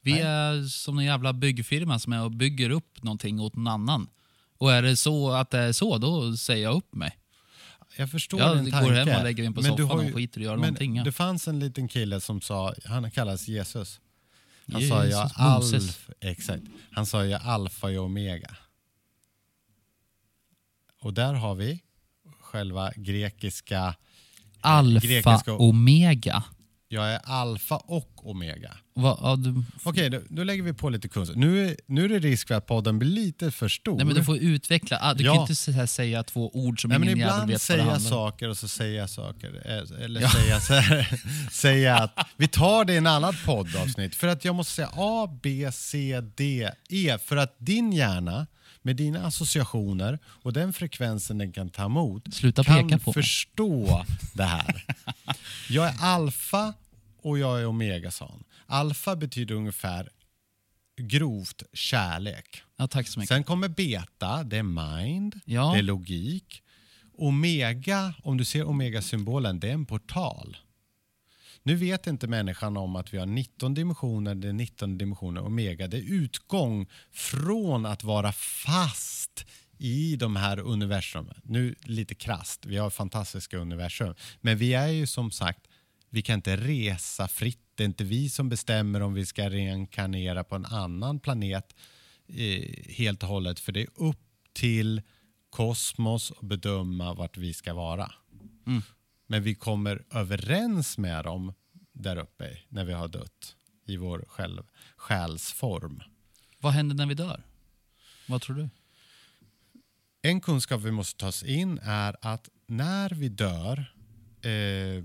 [0.02, 0.22] Vi Nej.
[0.22, 4.10] är som en jävla byggfirma som är och bygger upp någonting åt någon annan.
[4.58, 7.18] Och är det så att det är så, då säger jag upp mig.
[7.98, 8.94] Jag förstår Jag din går tanke.
[8.94, 11.04] hem och lägger mig på Men soffan har och skiter att göra men någonting, ja.
[11.04, 14.00] Det fanns en liten kille som sa, han kallas Jesus.
[14.72, 16.64] Han Jesus, sa jag alf, exakt.
[16.92, 18.56] Han sa jag alfa och omega.
[21.00, 21.80] Och där har vi
[22.54, 23.96] själva grekiska,
[24.62, 26.44] Alfa grekiska- omega.
[26.88, 28.72] jag är alfa och omega.
[28.96, 31.38] Va, ja, du, Okej, då, då lägger vi på lite kunskap.
[31.38, 33.96] Nu, är- nu är det risk för att podden blir lite för stor.
[33.98, 34.98] nej, men du får utveckla.
[35.02, 35.34] Ah, du Ja.
[35.34, 37.96] kan inte så här säga två ord som Nej, men ingen jävel ibland vet vad
[37.96, 38.00] om.
[38.00, 39.62] saker och så säger jag saker.
[39.66, 40.30] eh, Eller Ja.
[40.30, 41.20] säga, så här,
[41.52, 44.16] säga att vi tar det i en annat poddavsnitt.
[44.16, 47.18] För att jag måste säga A, B, C, D, E.
[47.26, 48.48] För att din hjärna
[48.84, 54.06] med dina associationer och den frekvensen den kan ta emot Sluta kan peka på förstå
[54.34, 54.86] det här.
[55.70, 56.74] Jag är alfa
[57.22, 58.44] och jag är omega, sa han.
[58.66, 60.10] Alfa betyder ungefär
[61.02, 62.62] grovt kärlek.
[62.78, 63.28] Ja, tack så mycket.
[63.36, 64.64] Sen kommer beta, det är
[65.04, 65.72] mind, Ja.
[65.74, 66.62] det är logik.
[67.18, 70.58] Omega, om du ser omega-symbolen, det är en portal.
[71.64, 75.42] Nu vet inte människan om att vi har 19 dimensioner, det är 19 dimensioner.
[75.42, 79.46] Omega, det är utgång från att vara fast
[79.78, 81.42] i de här universumen.
[81.44, 84.16] Nu lite krast, vi har fantastiska universum.
[84.42, 85.68] Men vi är ju som sagt,
[86.10, 87.60] vi kan inte resa fritt.
[87.76, 91.76] Det är inte vi som bestämmer om vi ska reinkarnera på en annan planet
[92.28, 93.60] eh, helt och hållet.
[93.60, 94.22] För det är upp
[94.54, 95.02] till
[95.50, 98.12] kosmos att bedöma vart vi ska vara.
[98.68, 98.82] Mm.
[99.28, 101.54] Men vi kommer överens med dem
[101.92, 103.56] där uppe när vi har dött
[103.86, 104.64] i vår själv,
[104.96, 106.04] själsform.
[106.60, 107.44] Vad händer när vi dör?
[108.28, 108.70] Vad tror du?
[110.22, 113.94] En kunskap vi måste ta oss in är att när vi dör
[114.42, 115.04] eh,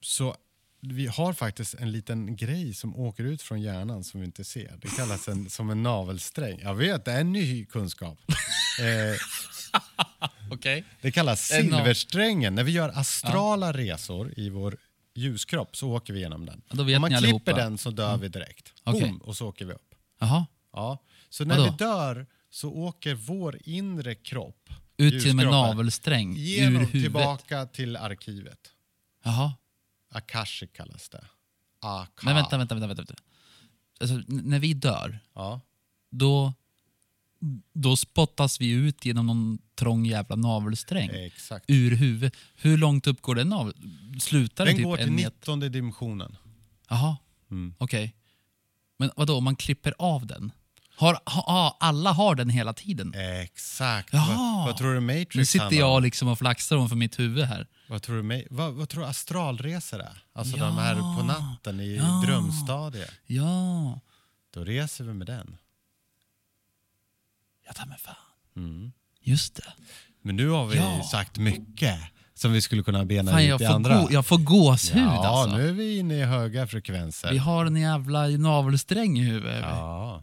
[0.00, 0.36] så
[0.80, 4.78] vi har faktiskt en liten grej som åker ut från hjärnan som vi inte ser.
[4.82, 6.60] Det kallas en, som en navelsträng.
[6.62, 8.18] Jag vet, det är en ny kunskap.
[8.80, 9.16] Eh,
[10.50, 10.84] Okej.
[11.00, 12.54] det kallas silversträngen.
[12.54, 14.76] När vi gör astrala resor i vår
[15.14, 16.62] ljuskropp så åker vi igenom den.
[16.68, 17.52] Ja, Om man klipper allihopa.
[17.52, 18.72] den så dör vi direkt.
[18.84, 19.00] Okej.
[19.00, 19.94] Boom, och så åker vi upp.
[20.20, 20.46] Jaha.
[20.72, 20.98] Ja.
[21.30, 21.70] Så när Vadå?
[21.70, 26.90] vi dör så åker vår inre kropp Ut till med navelsträng ur genom huvudet.
[27.02, 28.58] tillbaka till arkivet.
[29.24, 29.52] Jaha.
[30.16, 31.24] Akashi kallas det.
[31.80, 32.22] Aka.
[32.26, 32.94] Men vänta, vänta, vänta.
[32.96, 33.14] vänta.
[34.00, 35.60] Alltså, när vi dör, Ja.
[36.10, 36.52] då,
[37.72, 41.10] då spottas vi ut genom någon trång jävla navelsträng.
[41.10, 41.64] Exakt.
[41.68, 42.36] Ur huvudet.
[42.54, 43.74] Hur långt upp går den navel?
[44.20, 45.30] Slutar den typ går till en meter?
[45.36, 46.36] 19 dimensionen.
[46.88, 47.16] Jaha,
[47.50, 47.74] Mm.
[47.78, 48.14] okej.
[48.98, 50.52] Men vadå, om man klipper av den?
[50.96, 53.14] Har, ha, alla har den hela tiden?
[53.14, 54.12] Exakt.
[54.12, 54.56] Jaha.
[54.56, 56.02] Vad, vad tror du Matrix Nu sitter handlar jag om?
[56.02, 57.66] liksom och flaxar om för mitt huvud här.
[57.88, 60.22] Vad tror du, Ma- vad, vad tror du astralresor är?
[60.32, 60.64] Alltså Ja.
[60.64, 62.22] de här på natten i Ja.
[62.26, 63.10] drömstadiet.
[63.26, 64.00] Ja,
[64.50, 65.56] Då reser vi med den.
[67.66, 68.14] ja ta mig fan.
[68.56, 68.92] Mm.
[69.20, 69.72] Just det.
[70.22, 71.02] Men nu har vi Ja.
[71.10, 72.00] sagt mycket
[72.34, 74.00] som vi skulle kunna bena Fan, ut jag, i får andra.
[74.02, 75.56] gå, jag får gåshud ja, alltså.
[75.56, 77.30] nu är vi inne i höga frekvenser.
[77.32, 79.60] Vi har en jävla navelsträng i huvudet.
[79.64, 80.22] Ja.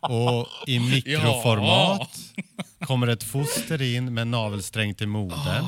[0.00, 2.18] Och i mikroformat
[2.86, 5.64] kommer ett foster in med navelsträng till modern.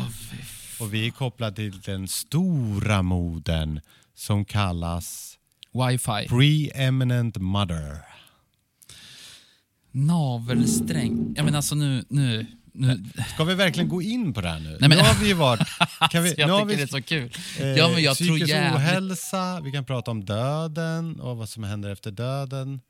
[0.81, 3.81] och vi är kopplade till den stora modern
[4.15, 5.39] som kallas
[5.73, 6.29] Wifi.
[6.29, 7.99] Preeminent Mother.
[9.91, 11.35] Navelsträng.
[11.37, 12.05] Ja men alltså nu...
[12.09, 13.05] nu, nu.
[13.35, 14.69] Ska vi verkligen gå in på det här nu?
[14.81, 15.69] Nej, men- nu har vi varit...
[16.11, 17.31] Kan vi, jag nu har vi, det är så kul.
[17.61, 18.77] eh, ja men jag tror psykisk jävligt...
[18.77, 22.81] ohälsa, vi kan prata om döden och vad som händer efter döden.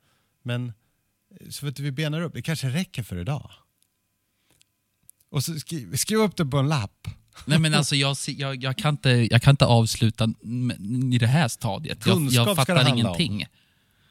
[0.43, 0.73] Men
[1.49, 2.33] så att vi benar upp.
[2.33, 3.51] Det kanske räcker för idag.
[5.29, 7.07] Och så skriv, skriv upp det på en lapp.
[7.45, 10.27] Nej men alltså jag, jag, jag, kan, inte, jag kan inte avsluta
[11.11, 12.05] i det här stadiet.
[12.05, 12.99] Jag, Kunskap jag fattar handla om.
[13.21, 13.45] ingenting.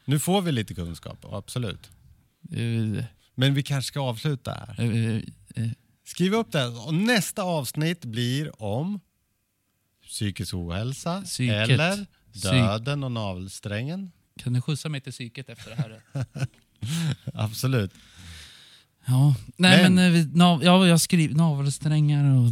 [0.04, 1.90] Nu får vi lite kunskap, absolut.
[2.56, 3.04] Uh,
[3.34, 4.80] Men vi kanske ska avsluta här.
[4.84, 5.16] uh,
[5.58, 5.70] uh,
[6.04, 6.66] Skriv upp det.
[6.66, 9.00] Och nästa avsnitt blir om
[10.08, 11.70] psykisk ohälsa Psyket.
[11.70, 14.12] eller Psy- döden och navelsträngen.
[14.42, 16.00] kan du skjutsa mig till psyket efter det här?
[17.34, 17.92] Absolut.
[19.06, 22.48] Ja, nej Men- men, eh, vi- nav, ja, jag skriver navelsträngar och...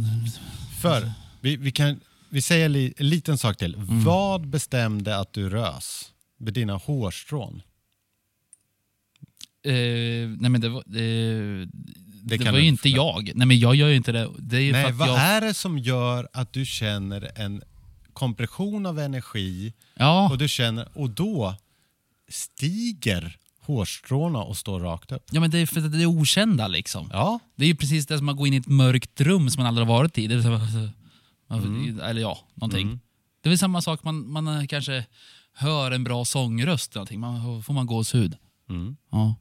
[0.81, 1.99] För vi, vi, kan,
[2.29, 3.75] vi säger li, en liten sak till.
[3.75, 4.03] Mm.
[4.03, 7.61] Vad bestämde att du rös med dina hårstrån?
[9.65, 9.71] Eh,
[10.39, 11.67] nej men det var, eh,
[12.23, 13.31] det kan var ju inte jag.
[13.35, 14.29] Nej men jag gör ju inte det.
[14.39, 15.19] Det är Nej, vad jag...
[15.19, 17.61] är det som gör att du känner en
[18.13, 21.55] kompression av energi Ja, och du känner och då
[22.29, 25.23] stiger hårstråna och står rakt upp?
[25.31, 27.09] ja men det är för att det är okända liksom.
[27.13, 29.59] Ja, Det är ju precis det som att gå in i ett mörkt rum som
[29.63, 30.27] man aldrig har varit i.
[30.27, 32.87] Det är så, Eller ja, någonting.
[32.87, 32.99] Mm.
[33.41, 35.05] Det är väl samma sak, man, man eh, kanske
[35.53, 37.19] hör en bra sångröst eller någonting.
[37.19, 38.37] Man, får man gåshud.
[38.69, 38.95] Mm.
[39.11, 39.35] Ja.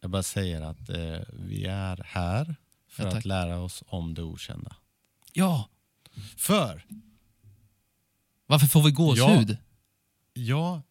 [0.00, 2.56] jag bara säger att eh, vi är här
[2.90, 4.76] för Ja, att lära oss om det okända.
[5.32, 5.68] ja,
[6.36, 6.84] För
[8.46, 9.50] varför får vi gåshud?
[9.50, 9.56] Ja,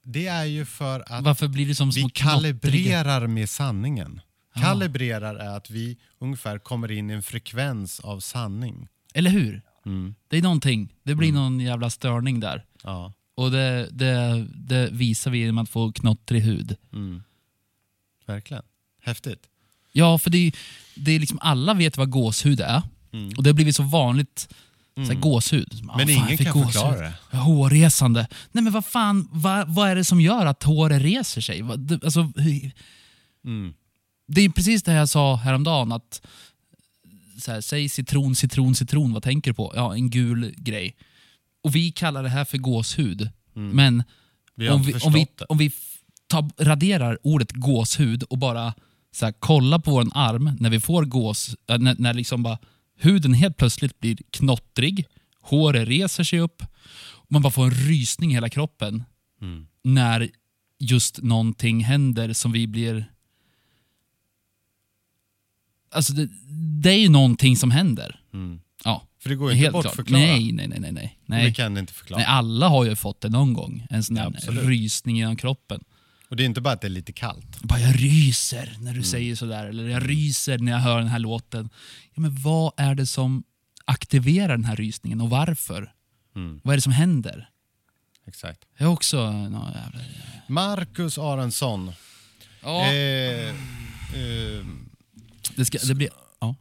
[0.03, 4.21] det är ju för att vi knottriga- kalibrerar med sanningen.
[4.55, 4.61] Ja.
[4.61, 8.87] Kalibrerar är att vi ungefär kommer in i en frekvens av sanning.
[9.13, 9.61] Eller hur?
[9.85, 10.15] Mm.
[10.27, 10.93] Det är någonting.
[11.03, 12.65] Det blir någon jävla störning där.
[12.83, 13.13] Ja.
[13.35, 16.75] Och det, det, det visar vi genom att få knottrig hud.
[16.93, 17.23] Mm.
[18.25, 18.63] Verkligen.
[19.01, 19.43] Häftigt.
[19.91, 20.53] Ja, för det är,
[20.95, 22.81] det är liksom alla vet vad gåshud är.
[23.13, 23.33] Mm.
[23.37, 24.53] Och det har blivit så vanligt.
[24.95, 25.21] Så här, Mm.
[25.21, 25.81] gåshud.
[25.89, 26.71] Ah, Men jag ingen kan gåshud.
[26.73, 27.37] förklara det.
[27.37, 28.27] Hårresande.
[28.51, 31.61] Nej men vad fan, vad, vad är det som gör att håret reser sig?
[31.77, 32.31] Det- Alltså,
[33.45, 33.73] Mm.
[34.27, 35.91] det är precis det jag sa häromdagen.
[35.91, 36.21] Att,
[37.41, 39.13] så här, säg citron, citron, citron.
[39.13, 39.73] Vad tänker du på?
[39.75, 40.95] Ja, en gul grej.
[41.63, 43.29] Och vi kallar det här för gåshud.
[43.55, 43.69] Mm.
[43.75, 44.03] Men
[44.55, 45.71] Vi om, vi, om, vi, om vi
[46.27, 48.73] tar, raderar ordet gåshud och bara
[49.15, 52.57] så här, kollar på vår arm när vi får gås, äh, när, när liksom bara,
[52.97, 55.05] huden helt plötsligt blir knottrig,
[55.41, 56.63] håret reser sig upp
[57.01, 59.03] och man bara får en rysning i hela kroppen
[59.41, 59.67] Mm.
[59.83, 60.29] när
[60.79, 63.05] just någonting händer som vi blir...
[65.91, 66.29] Alltså det,
[66.81, 68.21] det är ju någonting som händer.
[68.33, 68.59] Mm.
[68.83, 69.95] Ja, För det går ju inte helt bort klart.
[69.95, 70.21] förklara.
[70.21, 71.19] Nej, nej, nej, nej.
[71.25, 71.45] nej.
[71.45, 72.17] Det kan inte förklara.
[72.19, 73.87] Nej, alla har ju fått det någon gång.
[73.89, 74.63] En sån Ja, där absolut.
[74.63, 75.83] rysning genom kroppen.
[76.34, 77.61] Och det är inte bara att det är lite kallt.
[77.61, 79.03] Bara jag ryser när du Mm.
[79.03, 81.69] säger sådär, eller jag ryser när jag hör den här låten.
[82.13, 83.43] Ja, men vad är det som
[83.86, 85.93] aktiverar den här rysningen och varför?
[86.36, 86.61] Mm.
[86.63, 87.49] Vad är det som händer?
[88.27, 88.65] Exakt.
[88.77, 89.31] Jag är också...
[89.31, 89.99] No, jävla...
[90.47, 91.91] Marcus Aronsson.
[92.63, 94.65] ja, Eh, eh,
[95.55, 96.09] det, ska, det blir...
[96.39, 96.55] Ja.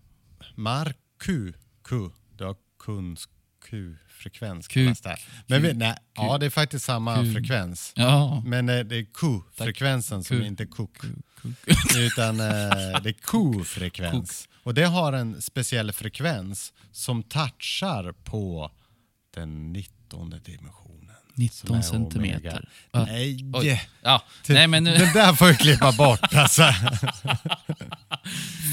[0.55, 1.53] Marku.
[1.85, 2.11] Q.
[2.37, 3.31] Du har kunsk...
[3.71, 4.12] Q-frekvens
[4.69, 5.17] Q- kallas det.
[5.47, 7.93] Men vi, nej, ja, det är faktiskt samma Q- frekvens.
[7.97, 8.43] ja.
[8.47, 10.91] Men eh, det är Q-frekvensen som inte är kuk.
[11.97, 12.47] Utan eh,
[13.03, 14.49] det är Q-frekvens.
[14.63, 18.71] Och det har en speciell frekvens som touchar på
[19.35, 21.02] den 19 dimensionen.
[21.35, 22.65] Som 19 är centimeter.
[22.93, 23.07] omega.
[23.13, 23.45] Nej!
[23.53, 23.83] Oj.
[24.03, 24.91] Ja, nej men nu...
[24.97, 26.63] Den där får vi klippa bort alltså.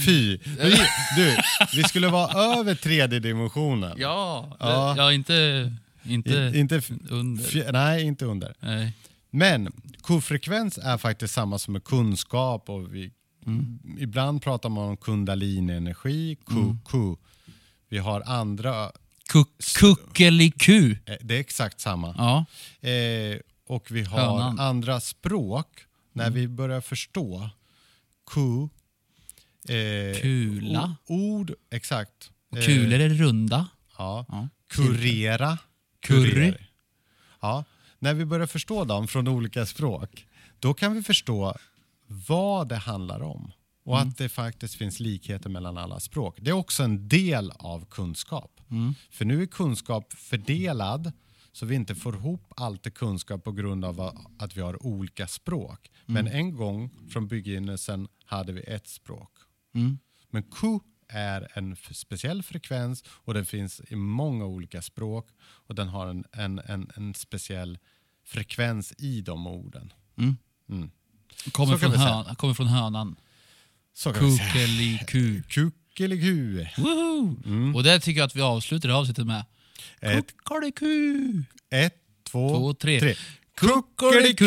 [0.05, 0.38] Fy!
[0.38, 0.78] Vi,
[1.18, 1.38] du,
[1.76, 3.93] vi skulle vara över tredje dimensionen.
[3.97, 4.93] Ja, Ja.
[4.97, 5.72] ja inte,
[6.03, 7.72] inte I, inte under.
[7.72, 8.53] nej, inte under.
[8.60, 8.93] Nej.
[9.32, 12.70] Men kofrekvens är faktiskt samma som med kunskap.
[12.70, 13.12] Och vi,
[13.99, 17.16] Ibland pratar man om kundalini-energi, ku, ku.
[17.89, 18.91] Vi har andra,
[19.80, 20.96] Kuckeliku.
[21.06, 22.16] eh, det är exakt samma.
[22.18, 22.46] Ja.
[22.90, 24.60] Eh, och vi har Hönan.
[24.60, 25.86] andra språk.
[26.14, 26.40] När Mm.
[26.40, 27.50] vi börjar förstå
[28.32, 28.64] ku,
[29.76, 30.96] eh, Kula.
[31.08, 32.32] Ord, exakt.
[32.58, 33.68] Eh, Kulor är runda.
[33.98, 34.26] Ja.
[34.30, 34.48] Ja.
[34.68, 35.58] Kurera.
[36.02, 36.54] Curry.
[37.42, 37.64] Ja.
[38.00, 40.26] När vi börjar förstå dem från olika språk,
[40.60, 41.58] då kan vi förstå
[42.08, 43.52] vad det handlar om.
[43.90, 44.10] Och Mm.
[44.10, 46.38] att det faktiskt finns likheter mellan alla språk.
[46.42, 48.62] Det är också en del av kunskap.
[48.72, 48.94] Mm.
[49.12, 51.12] För nu är kunskap fördelad
[51.52, 54.02] så vi inte får ihop allt kunskap på grund av
[54.40, 55.92] att vi har olika språk.
[56.06, 56.40] Men Mm.
[56.40, 59.32] en gång från begynnelsen hade vi ett språk.
[59.76, 60.00] Mm.
[60.30, 65.88] Men ku är en speciell frekvens och den finns i många olika språk och den
[65.88, 67.78] har en, en, en, en speciell
[68.26, 69.94] frekvens i de orden.
[70.18, 70.38] Mm.
[70.70, 70.92] Mm.
[71.52, 73.16] Kommer, från hön, kommer från hönan.
[74.04, 75.42] Kuckeliku.
[75.50, 76.66] Kuckeliku.
[76.78, 77.36] Woho!
[77.46, 77.76] Mm.
[77.76, 79.46] Och det tycker jag att vi avslutar avsnittet med.
[80.02, 81.44] Ett, Kuckeliku.
[81.72, 81.94] ett,
[82.32, 83.00] två, Två, tre.
[83.00, 83.16] tre.
[83.58, 84.46] Kuckeliku.